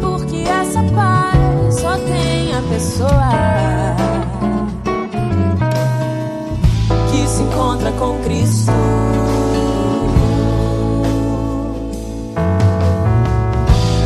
Porque 0.00 0.44
essa 0.48 0.82
paz 0.94 1.74
só 1.74 1.96
tem 1.98 2.54
a 2.54 2.62
pessoa 2.68 3.96
que 7.10 7.28
se 7.28 7.42
encontra 7.42 7.92
com 7.92 8.18
Cristo. 8.24 8.72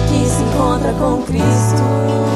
Que 0.09 0.29
se 0.29 0.43
encontra 0.43 0.93
com 0.93 1.23
Cristo. 1.23 2.36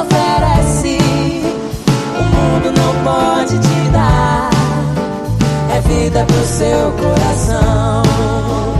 oferece, 0.00 0.98
o 2.18 2.22
mundo 2.22 2.72
não 2.76 2.94
pode 3.02 3.58
te 3.58 3.88
dar. 3.90 4.50
É 5.74 5.80
vida 5.80 6.24
pro 6.24 6.46
seu 6.46 6.92
coração. 6.92 8.75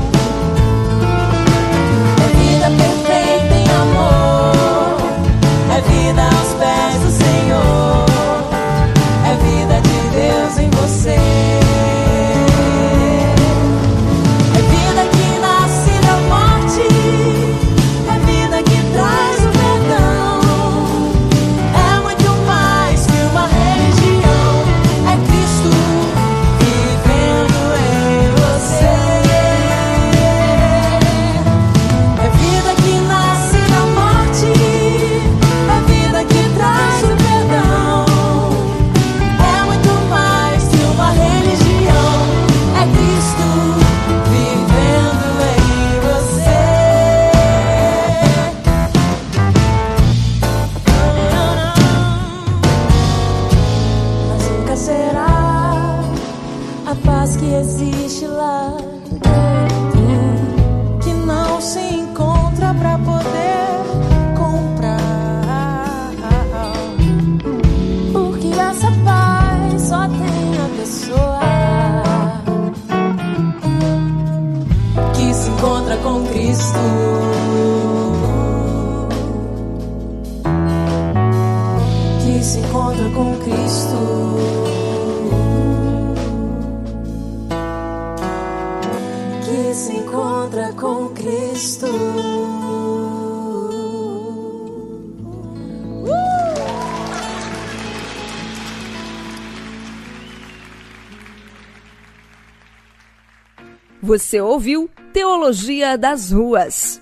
Você 104.26 104.40
ouviu 104.40 104.90
Teologia 105.12 105.96
das 105.96 106.32
Ruas. 106.32 107.00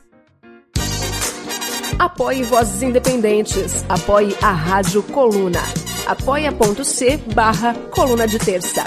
Apoie 1.98 2.42
Vozes 2.42 2.82
Independentes. 2.82 3.82
Apoie 3.88 4.36
a 4.42 4.52
Rádio 4.52 5.02
Coluna. 5.04 5.62
apoia.c 6.06 7.16
barra 7.34 7.72
Coluna 7.90 8.28
de 8.28 8.38
Terça. 8.38 8.84